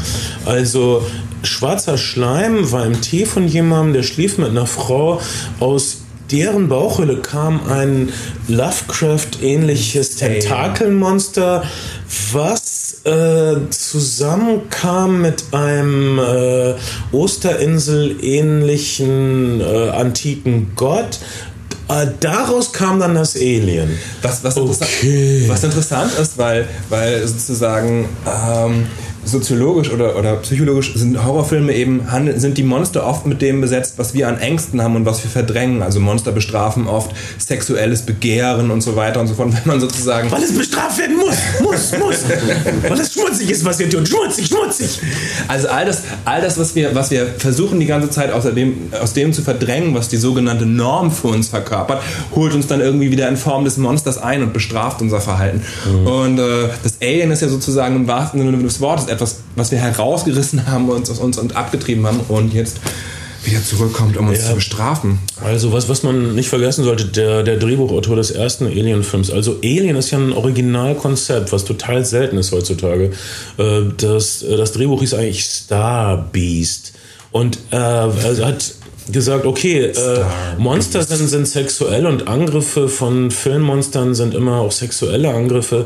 [0.46, 1.06] Also
[1.44, 5.22] schwarzer Schleim war im Tee von jemandem, der schlief mit einer Frau
[5.60, 5.98] aus
[6.32, 8.14] deren Bauchhöhle kam ein
[8.48, 11.64] Lovecraft-ähnliches Tentakelmonster,
[12.32, 16.74] was äh, zusammenkam mit einem äh,
[17.12, 21.20] Osterinsel-ähnlichen äh, antiken Gott.
[21.88, 23.96] Äh, daraus kam dann das Alien.
[24.24, 25.46] Was, was, interessant, Okay.
[25.48, 28.88] was interessant ist, weil, weil sozusagen ähm,
[29.26, 32.08] soziologisch oder, oder psychologisch sind Horrorfilme eben,
[32.38, 35.30] sind die Monster oft mit dem besetzt, was wir an Ängsten haben und was wir
[35.30, 35.82] verdrängen.
[35.82, 39.52] Also Monster bestrafen oft sexuelles Begehren und so weiter und so fort.
[39.54, 42.24] Wenn man sozusagen Weil es bestraft werden muss, muss, muss.
[42.88, 44.06] Weil es schmutzig ist, was wir tun.
[44.06, 45.00] Schmutzig, schmutzig.
[45.48, 48.90] Also all das, all das was, wir, was wir versuchen die ganze Zeit aus dem,
[49.02, 52.02] aus dem zu verdrängen, was die sogenannte Norm für uns verkörpert,
[52.34, 55.62] holt uns dann irgendwie wieder in Form des Monsters ein und bestraft unser Verhalten.
[56.06, 59.80] Und äh, das Alien ist ja sozusagen im wahrsten Sinne des Wortes etwas, was wir
[59.80, 62.80] herausgerissen haben und aus uns und abgetrieben haben und jetzt
[63.46, 64.50] wieder zurückkommt, um uns Ja.
[64.50, 65.20] zu bestrafen.
[65.44, 69.32] Also was, was man nicht vergessen sollte, der, der Drehbuchautor des ersten Alien-Films.
[69.32, 73.12] Also Alien ist ja ein Originalkonzept, was total selten ist heutzutage.
[73.58, 76.94] Äh, Das, äh, das Drehbuch hieß eigentlich Star Beast.
[77.32, 78.74] Und äh, er hat
[79.12, 80.24] gesagt, okay, äh,
[80.58, 85.86] Monster sind, sind sexuell und Angriffe von Filmmonstern sind immer auch sexuelle Angriffe.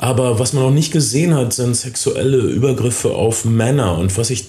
[0.00, 3.98] Aber was man noch nicht gesehen hat, sind sexuelle Übergriffe auf Männer.
[3.98, 4.46] Und was ich,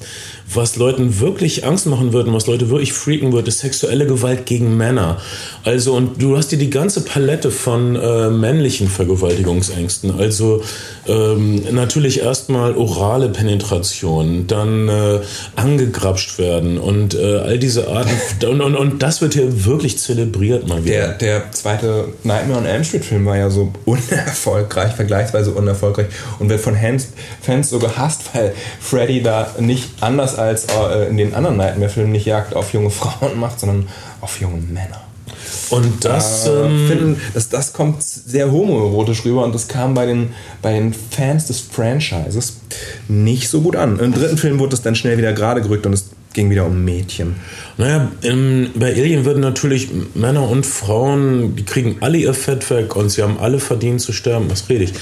[0.54, 4.46] was Leuten wirklich Angst machen wird und was Leute wirklich freaken wird, ist sexuelle Gewalt
[4.46, 5.18] gegen Männer.
[5.66, 10.18] Also, und du hast dir die ganze Palette von äh, männlichen Vergewaltigungsängsten.
[10.18, 10.64] Also
[11.06, 15.20] ähm, natürlich erstmal orale Penetration, dann äh,
[15.58, 18.12] angegrapscht werden und äh, all diese Arten.
[18.48, 21.10] und, und, und das wird hier wirklich zelebriert mal wieder.
[21.10, 26.08] Der, der zweite Nightmare on Elm Street Film war ja so unerfolgreich, vergleichsweise unerfolgreich
[26.40, 27.08] und wird von Fans,
[27.42, 32.26] Fans so gehasst, weil Freddy da nicht anders als äh, in den anderen Nightmare-Filmen nicht
[32.26, 33.88] Jagd auf junge Frauen macht, sondern
[34.22, 35.02] auf junge Männer.
[35.70, 40.06] Und das, äh, ähm, finden, das, das kommt sehr homoerotisch rüber und das kam bei
[40.06, 42.58] den, bei den Fans des Franchises
[43.08, 44.00] nicht so gut an.
[44.00, 46.84] Im dritten Film wurde es dann schnell wieder gerade gerückt und es ging wieder um
[46.84, 47.36] Mädchen.
[47.78, 52.96] Naja, im, bei Alien würden natürlich Männer und Frauen, die kriegen alle ihr Fett weg
[52.96, 54.50] und sie haben alle verdient zu sterben.
[54.50, 54.94] Was rede ich?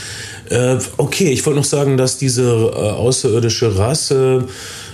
[0.50, 4.48] Äh, okay, ich wollte noch sagen, dass diese äh, außerirdische Rasse,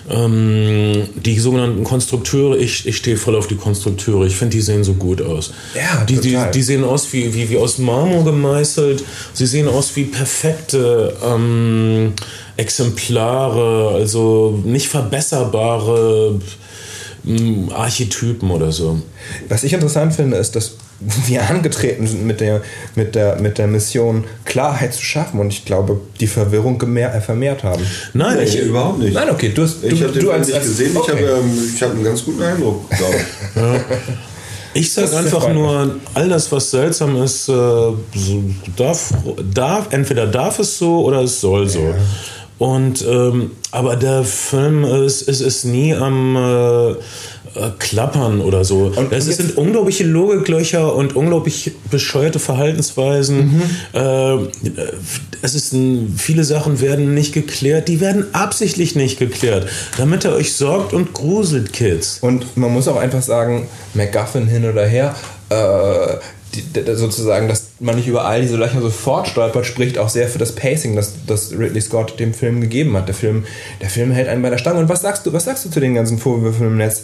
[0.09, 4.25] ähm, die sogenannten Konstrukteure, ich, ich stehe voll auf die Konstrukteure.
[4.25, 5.51] Ich finde, die sehen so gut aus.
[5.73, 9.03] Ja, die, die, die sehen aus wie, wie, wie aus Marmor gemeißelt.
[9.33, 12.13] Sie sehen aus wie perfekte ähm,
[12.57, 16.39] Exemplare, also nicht verbesserbare
[17.27, 19.01] ähm, Archetypen oder so.
[19.49, 20.75] Was ich interessant finde, ist, dass
[21.27, 22.61] wir angetreten sind mit der,
[22.95, 27.21] mit der, mit der Mission, Klarheit zu schaffen und ich glaube, die Verwirrung gemehr, äh,
[27.21, 27.85] vermehrt haben.
[28.13, 29.13] Nein, Nee, ich, überhaupt nicht.
[29.13, 30.97] Nein, okay, du hast ich du, habe den du als, nicht als gesehen.
[30.97, 31.11] okay.
[31.15, 33.71] Ich habe ähm, ich hab einen ganz guten Eindruck, glaube ich.
[34.81, 37.53] ich sag Das ist einfach nur, all das, was seltsam ist, äh,
[38.75, 39.13] darf,
[39.53, 41.93] darf, entweder darf es so oder es soll so.
[42.57, 46.95] Und ähm, aber der Film ist, ist, ist nie am äh, äh,
[47.79, 48.91] Klappern oder so.
[48.95, 53.61] Und- es sind unglaubliche Logiklöcher und unglaublich bescheuerte Verhaltensweisen.
[53.93, 54.37] Äh,
[55.41, 55.75] es ist
[56.17, 61.13] viele Sachen werden nicht geklärt, die werden absichtlich nicht geklärt, damit er euch sorgt und
[61.13, 62.19] gruselt, Kids.
[62.21, 65.15] Und man muss auch einfach sagen, MacGuffin hin oder her,
[65.49, 66.17] äh,
[66.55, 70.39] die, sozusagen, dass man nicht über all diese Löcher sofort stolpert, spricht auch sehr für
[70.39, 73.07] das Pacing, das, das Ridley Scott dem Film gegeben hat.
[73.07, 73.45] Der Film,
[73.81, 74.79] der Film hält einen bei der Stange.
[74.79, 77.03] Und was sagst du, was sagst du zu den ganzen Vorwürfen im Netz?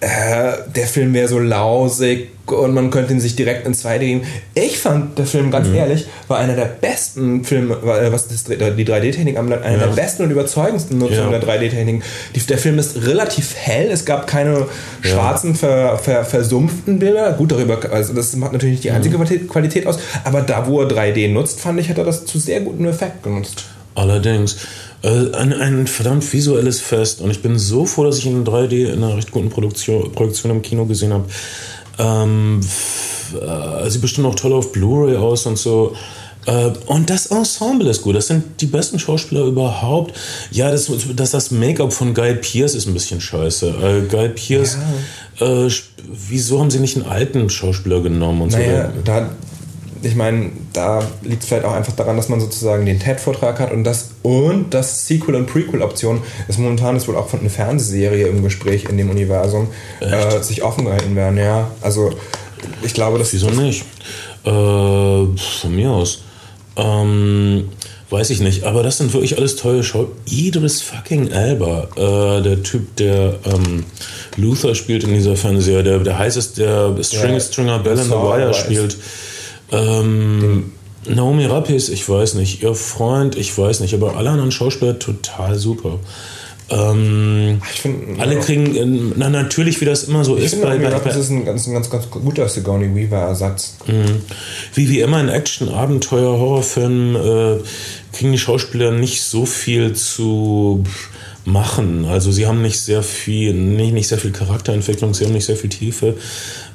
[0.00, 4.22] Äh, der Film wäre so lausig und man könnte ihn sich direkt in 2D geben.
[4.54, 5.74] Ich fand, der Film, ganz mhm.
[5.74, 9.86] ehrlich, war einer der besten Filme, äh, was das, die 3D-Technik anbelangt, einer ja.
[9.86, 11.38] der besten und überzeugendsten Nutzungen ja.
[11.38, 12.02] der 3D-Technik.
[12.48, 14.66] Der Film ist relativ hell, es gab keine
[15.00, 17.32] schwarzen, ver, ver, versumpften Bilder.
[17.32, 19.48] Gut, darüber, also das macht natürlich nicht die einzige mhm.
[19.48, 22.60] Qualität aus, aber da, wo er 3D nutzt, fand ich, hat er das zu sehr
[22.60, 23.64] guten Effekt genutzt.
[23.94, 24.58] Allerdings.
[25.06, 28.44] Äh, ein, ein verdammt visuelles Fest und ich bin so froh, dass ich ihn in
[28.44, 31.26] 3D in einer recht guten Produktion, Produktion im Kino gesehen habe.
[31.98, 32.60] Ähm,
[33.40, 35.94] äh, sieht bestimmt auch toll auf Blu-ray aus und so.
[36.46, 38.16] Äh, und das Ensemble ist gut.
[38.16, 40.12] Das sind die besten Schauspieler überhaupt.
[40.50, 43.68] Ja, das, das, das Make-up von Guy Pierce ist ein bisschen scheiße.
[43.68, 44.76] Äh, Guy Pierce,
[45.38, 45.66] ja.
[45.66, 45.70] äh,
[46.28, 49.02] wieso haben sie nicht einen alten Schauspieler genommen und naja, so?
[49.04, 49.30] Da,
[50.02, 53.72] ich meine, da liegt es vielleicht auch einfach daran, dass man sozusagen den TED-Vortrag hat
[53.72, 58.26] und das und das Sequel- und Prequel-Option ist momentan ist wohl auch von einer Fernsehserie
[58.26, 59.68] im Gespräch in dem Universum
[60.00, 61.38] äh, sich offen gehalten werden.
[61.38, 62.10] Ja, also
[62.82, 63.84] ich glaube, dass wieso nicht?
[64.44, 66.22] Äh, von mir aus.
[66.76, 67.68] Ähm,
[68.10, 70.08] weiß ich nicht, aber das sind wirklich alles tolle Show.
[70.26, 73.84] Idris fucking Elba, äh, der Typ, der ähm,
[74.36, 78.10] Luther spielt in dieser Fernsehserie, der, der heißest, der String, ja, Stringer Bell in the
[78.10, 78.96] Wire spielt.
[79.72, 80.72] Ähm,
[81.08, 82.62] Naomi Rappes, ich weiß nicht.
[82.62, 83.94] Ihr Freund, ich weiß nicht.
[83.94, 86.00] Aber alle anderen Schauspieler total super.
[86.68, 90.60] Ähm, find, alle kriegen, na natürlich, wie das immer so ist.
[90.60, 93.76] Bei, bei, das ist ein ganz, ganz, ganz guter Sigourney Weaver-Ersatz.
[93.86, 94.22] Mhm.
[94.74, 97.60] Wie, wie immer in Action, Abenteuer, Horrorfilmen äh,
[98.12, 100.82] kriegen die Schauspieler nicht so viel zu
[101.46, 102.04] machen.
[102.04, 105.56] Also sie haben nicht sehr viel, nicht, nicht sehr viel Charakterentwicklung, sie haben nicht sehr
[105.56, 106.16] viel Tiefe.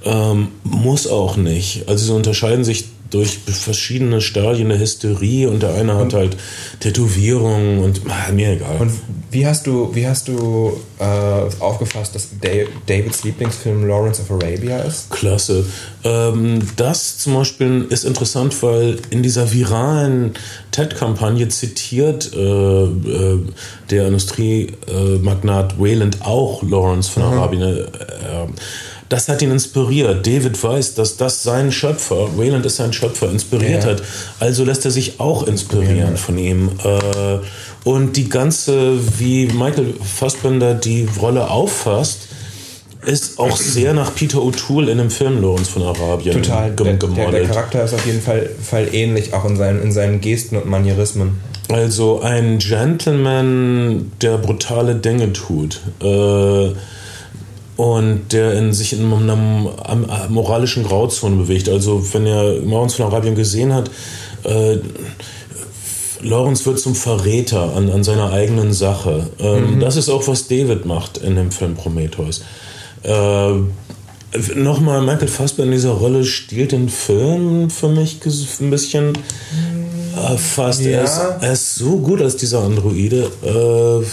[0.03, 1.87] Ähm, muss auch nicht.
[1.87, 6.37] Also sie unterscheiden sich durch verschiedene Stadien der Hysterie und der eine hat halt
[6.79, 8.77] Tätowierungen und ah, mir egal.
[8.79, 8.91] Und
[9.29, 11.03] wie hast du, wie hast du äh,
[11.59, 12.29] aufgefasst, dass
[12.87, 15.09] Davids Lieblingsfilm Lawrence of Arabia ist?
[15.09, 15.65] Klasse.
[16.03, 20.33] Ähm, das zum Beispiel ist interessant, weil in dieser viralen
[20.71, 23.39] TED-Kampagne zitiert äh, äh,
[23.89, 27.33] der Industriemagnat Wayland auch Lawrence von mhm.
[27.33, 27.87] Arabien.
[29.11, 30.25] Das hat ihn inspiriert.
[30.25, 33.89] David weiß, dass das sein Schöpfer, Wayland ist sein Schöpfer, inspiriert ja.
[33.89, 34.03] hat.
[34.39, 36.15] Also lässt er sich auch inspirieren ja.
[36.15, 36.69] von ihm.
[36.81, 37.39] Äh,
[37.83, 42.29] und die ganze, wie Michael Fassbender die Rolle auffasst,
[43.05, 46.71] ist auch sehr nach Peter O'Toole in dem Film Lawrence von Arabien Total.
[46.71, 50.21] Der, der, der, Charakter ist auf jeden Fall, Fall ähnlich, auch in seinen, in seinen
[50.21, 51.41] Gesten und Manierismen.
[51.67, 55.81] Also ein Gentleman, der brutale Dinge tut.
[56.01, 56.69] Äh,
[57.77, 59.37] und der in sich in einer
[60.29, 61.69] moralischen Grauzone bewegt.
[61.69, 63.89] Also wenn er Morgens von Arabien gesehen hat,
[64.43, 64.77] äh,
[66.21, 69.29] Lawrence wird zum Verräter an, an seiner eigenen Sache.
[69.39, 69.79] Ähm, mhm.
[69.79, 72.43] Das ist auch, was David macht in dem Film Prometheus.
[73.03, 73.53] Äh,
[74.55, 78.19] Nochmal, Michael Fassbender in dieser Rolle stiehlt den Film für mich
[78.61, 79.13] ein bisschen
[80.15, 80.81] äh, fast.
[80.81, 80.91] Ja.
[80.91, 83.29] Er, ist, er, ist, so gut als dieser Androide.
[83.43, 84.05] Äh,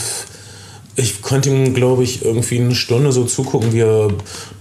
[0.98, 4.08] ich konnte ihm, glaube ich, irgendwie eine Stunde so zugucken, wie er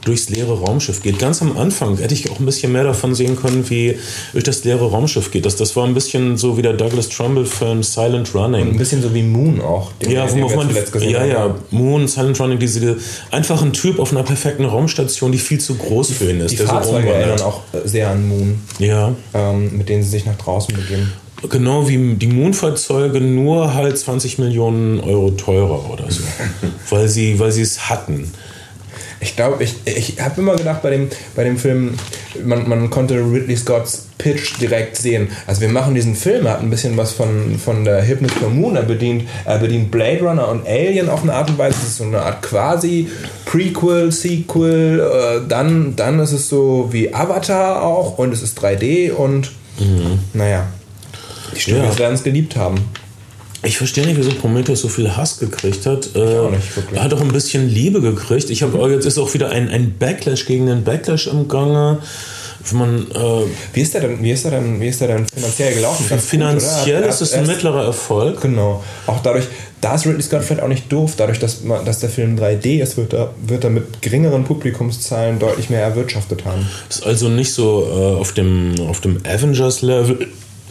[0.05, 1.17] durchs leere Raumschiff geht.
[1.17, 3.97] Ganz am Anfang hätte ich auch ein bisschen mehr davon sehen können, wie
[4.33, 5.47] durch das leere Raumschiff geht.
[5.47, 8.61] Das, das war ein bisschen so wie der Douglas Trumbull-Film Silent Running.
[8.61, 9.91] Und ein bisschen so wie Moon auch.
[10.07, 10.69] ja, wo man
[10.99, 12.97] ja, ja, Moon, Silent Running, diese, diese
[13.31, 16.51] einfach ein Typ auf einer perfekten Raumstation, die viel zu groß für ihn ist.
[16.51, 18.61] Die der Fahrzeuge so erinnern auch sehr an Moon.
[18.77, 19.15] Ja.
[19.33, 21.11] Ähm, mit denen sie sich nach draußen begeben.
[21.49, 26.23] Genau wie die Moon-Fahrzeuge, nur halt 20 Millionen Euro teurer oder so.
[26.89, 28.31] weil sie weil es hatten.
[29.19, 31.95] Ich glaube, ich, ich habe immer gedacht bei dem, bei dem Film,
[32.43, 35.29] man, man konnte Ridley Scotts Pitch direkt sehen.
[35.47, 38.49] Also wir machen diesen Film, er hat ein bisschen was von, von der Hypnot for
[38.49, 41.77] Moon, er bedient, er bedient Blade Runner und Alien auf eine Art und Weise.
[41.79, 43.09] Das ist so eine Art quasi
[43.45, 44.99] Prequel, Sequel.
[44.99, 50.19] Äh, dann, dann ist es so wie Avatar auch und es ist 3D und mhm.
[50.33, 50.67] naja.
[51.55, 51.99] Die Studios ja.
[51.99, 52.77] werden es geliebt haben.
[53.63, 56.15] Ich verstehe nicht, wieso Prometheus so viel Hass gekriegt hat.
[56.15, 56.47] Äh,
[56.93, 58.49] er hat auch ein bisschen Liebe gekriegt.
[58.49, 61.99] Ich habe jetzt ist auch wieder ein, ein Backlash gegen den Backlash im Gange.
[62.73, 65.73] Man, äh, wie ist der denn, wie ist der denn, wie ist der denn finanziell
[65.73, 66.05] gelaufen?
[66.09, 68.41] Ganz finanziell gut, ist es ein mittlerer Erfolg.
[68.41, 68.83] Genau.
[69.05, 69.45] Auch dadurch,
[69.79, 72.81] da ist Ridley Scott vielleicht auch nicht doof, dadurch, dass, man, dass der Film 3D
[72.81, 76.67] ist, wird er, wird er mit geringeren Publikumszahlen deutlich mehr erwirtschaftet haben.
[76.89, 80.27] Ist also nicht so äh, auf dem, auf dem Avengers-Level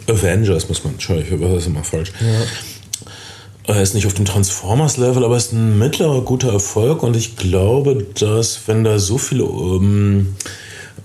[0.07, 2.11] Avengers, muss man, Entschuldigung, das ist immer falsch.
[2.19, 3.73] Ja.
[3.73, 8.05] Er ist nicht auf dem Transformers-Level, aber ist ein mittlerer guter Erfolg und ich glaube,
[8.17, 10.35] dass wenn da so viel um,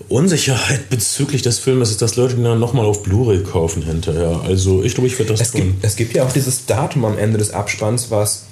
[0.07, 4.41] Unsicherheit bezüglich des Films ist, dass Leute ihn dann nochmal auf Blu-ray kaufen hinterher.
[4.45, 5.61] Also ich glaube, ich werde das es tun.
[5.61, 8.45] Gibt, es gibt ja auch dieses Datum am Ende des Abspanns, was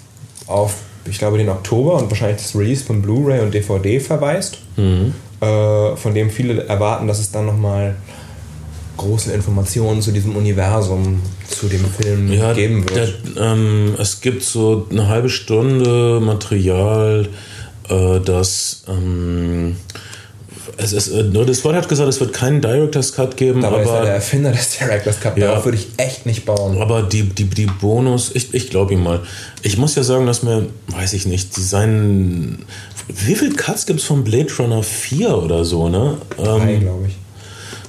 [0.45, 0.75] auf
[1.09, 5.13] ich glaube, den Oktober und wahrscheinlich das Release von Blu-ray und DVD verweist, mhm.
[5.39, 7.95] äh, von dem viele erwarten, dass es dann nochmal
[9.01, 13.13] große Informationen zu diesem Universum, zu dem Film ja, geben wird.
[13.35, 17.27] Der, ähm, es gibt so eine halbe Stunde Material,
[17.89, 19.75] äh, das ähm,
[20.77, 23.61] es ist, äh, nur das Wort hat gesagt, es wird keinen Director's Cut geben.
[23.61, 25.37] Dabei aber ist er der Erfinder des Director's Cut.
[25.37, 26.81] Ja, Darauf würde ich echt nicht bauen.
[26.81, 29.21] Aber die, die, die Bonus, ich, ich glaube ihm mal.
[29.61, 32.65] Ich muss ja sagen, dass mir, weiß ich nicht, die seinen.
[33.07, 36.17] Wie viele Cuts gibt es von Blade Runner 4 oder so, ne?
[36.37, 37.15] Drei, ähm, glaube ich.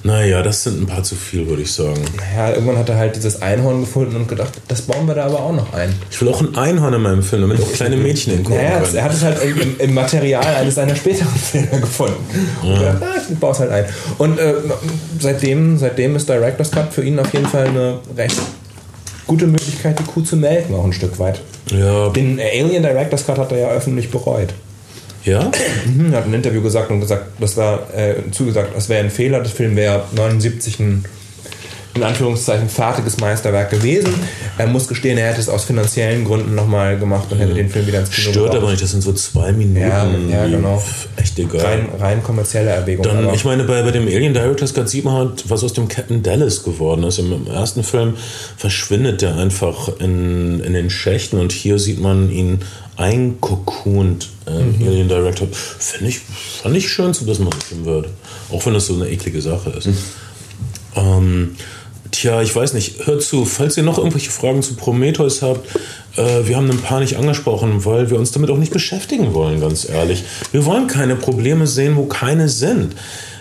[0.05, 2.03] Naja, das sind ein paar zu viel, würde ich sagen.
[2.17, 5.39] Naja, irgendwann hat er halt dieses Einhorn gefunden und gedacht, das bauen wir da aber
[5.39, 5.95] auch noch ein.
[6.11, 8.95] Ich will auch ein Einhorn in meinem Film, damit auch kleine Mädchen hingucken naja, können.
[8.95, 12.15] Er hat es halt im, im, Material eines seiner späteren Filme gefunden.
[12.63, 12.69] Ja.
[12.69, 13.85] Und gedacht, ah, ich baue es halt ein.
[14.17, 14.53] Und äh,
[15.19, 18.41] seitdem, seitdem ist Director's Cut für ihn auf jeden Fall eine recht
[19.25, 21.39] gute Möglichkeit, die Kuh zu melken, auch ein Stück weit.
[21.71, 22.09] Ja.
[22.09, 24.53] Den Alien Director's Cut hat er ja öffentlich bereut.
[25.25, 25.51] Ja?
[25.85, 29.09] Mhm, er hat ein Interview gesagt und gesagt, das war äh, zugesagt, das wäre ein
[29.09, 31.05] Fehler, das Film wäre 79 ein
[31.95, 34.13] in Anführungszeichen fertiges Meisterwerk gewesen.
[34.57, 37.85] Er muss gestehen, er hätte es aus finanziellen Gründen nochmal gemacht und hätte den Film
[37.85, 38.57] wieder ins Kino Stört gebracht.
[38.57, 39.79] aber nicht, das sind so zwei Minuten.
[39.79, 40.81] Ja, ja genau.
[41.17, 41.61] Echt egal.
[41.61, 43.03] Rein, rein kommerzielle Erwägung.
[43.03, 45.87] Dann, ich meine, bei, bei dem Alien Director's Cut sieht man halt, was aus dem
[45.87, 47.19] Captain Dallas geworden ist.
[47.19, 48.15] Im ersten Film
[48.57, 52.61] verschwindet der einfach in, in den Schächten und hier sieht man ihn
[52.95, 54.87] einkokunt äh, mhm.
[54.87, 55.47] Alien Director.
[55.51, 56.19] Finde ich,
[56.61, 58.09] fand ich schön, dass man das würde.
[58.51, 59.87] Auch wenn das so eine eklige Sache ist.
[59.87, 59.97] Mhm.
[60.95, 61.55] Ähm,
[62.11, 63.05] tja, ich weiß nicht.
[63.05, 65.67] Hört zu, falls ihr noch irgendwelche Fragen zu Prometheus habt,
[66.15, 69.59] äh, wir haben ein paar nicht angesprochen, weil wir uns damit auch nicht beschäftigen wollen,
[69.59, 70.23] ganz ehrlich.
[70.51, 72.95] Wir wollen keine Probleme sehen, wo keine sind.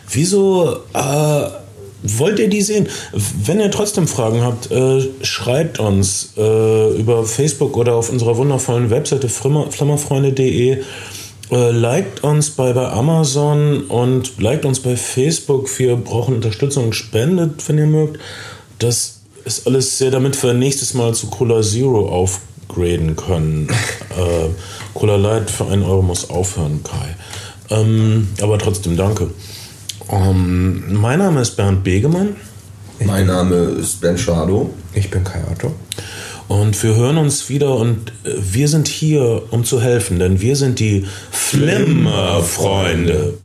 [0.09, 1.62] Wieso äh,
[2.03, 2.89] wollt ihr die sehen?
[3.13, 8.91] Wenn ihr trotzdem Fragen habt, äh, schreibt uns äh, über Facebook oder auf unserer wundervollen
[8.91, 10.83] Webseite flimmerfreunde.de.
[11.51, 15.79] Äh, liked uns bei, bei Amazon und liked uns bei Facebook.
[15.79, 16.93] Wir brauchen Unterstützung.
[16.93, 18.19] Spendet, wenn ihr mögt.
[18.79, 23.69] Das ist alles sehr, damit wir nächstes Mal zu Cola Zero aufgraden können.
[24.11, 24.49] äh,
[24.95, 27.17] Cola Light für einen Euro muss aufhören, Kai.
[27.71, 29.31] Ähm, aber trotzdem danke.
[30.13, 32.37] Um, ähm, mein Name ist Bernd Begemann.
[33.03, 34.69] mein Name ist Ben Schado.
[34.93, 35.75] Ich bin Kai Otto.
[36.49, 40.57] Und wir hören uns wieder und äh, wir sind hier, um zu helfen, denn wir
[40.57, 43.39] sind die Flimmerfreunde.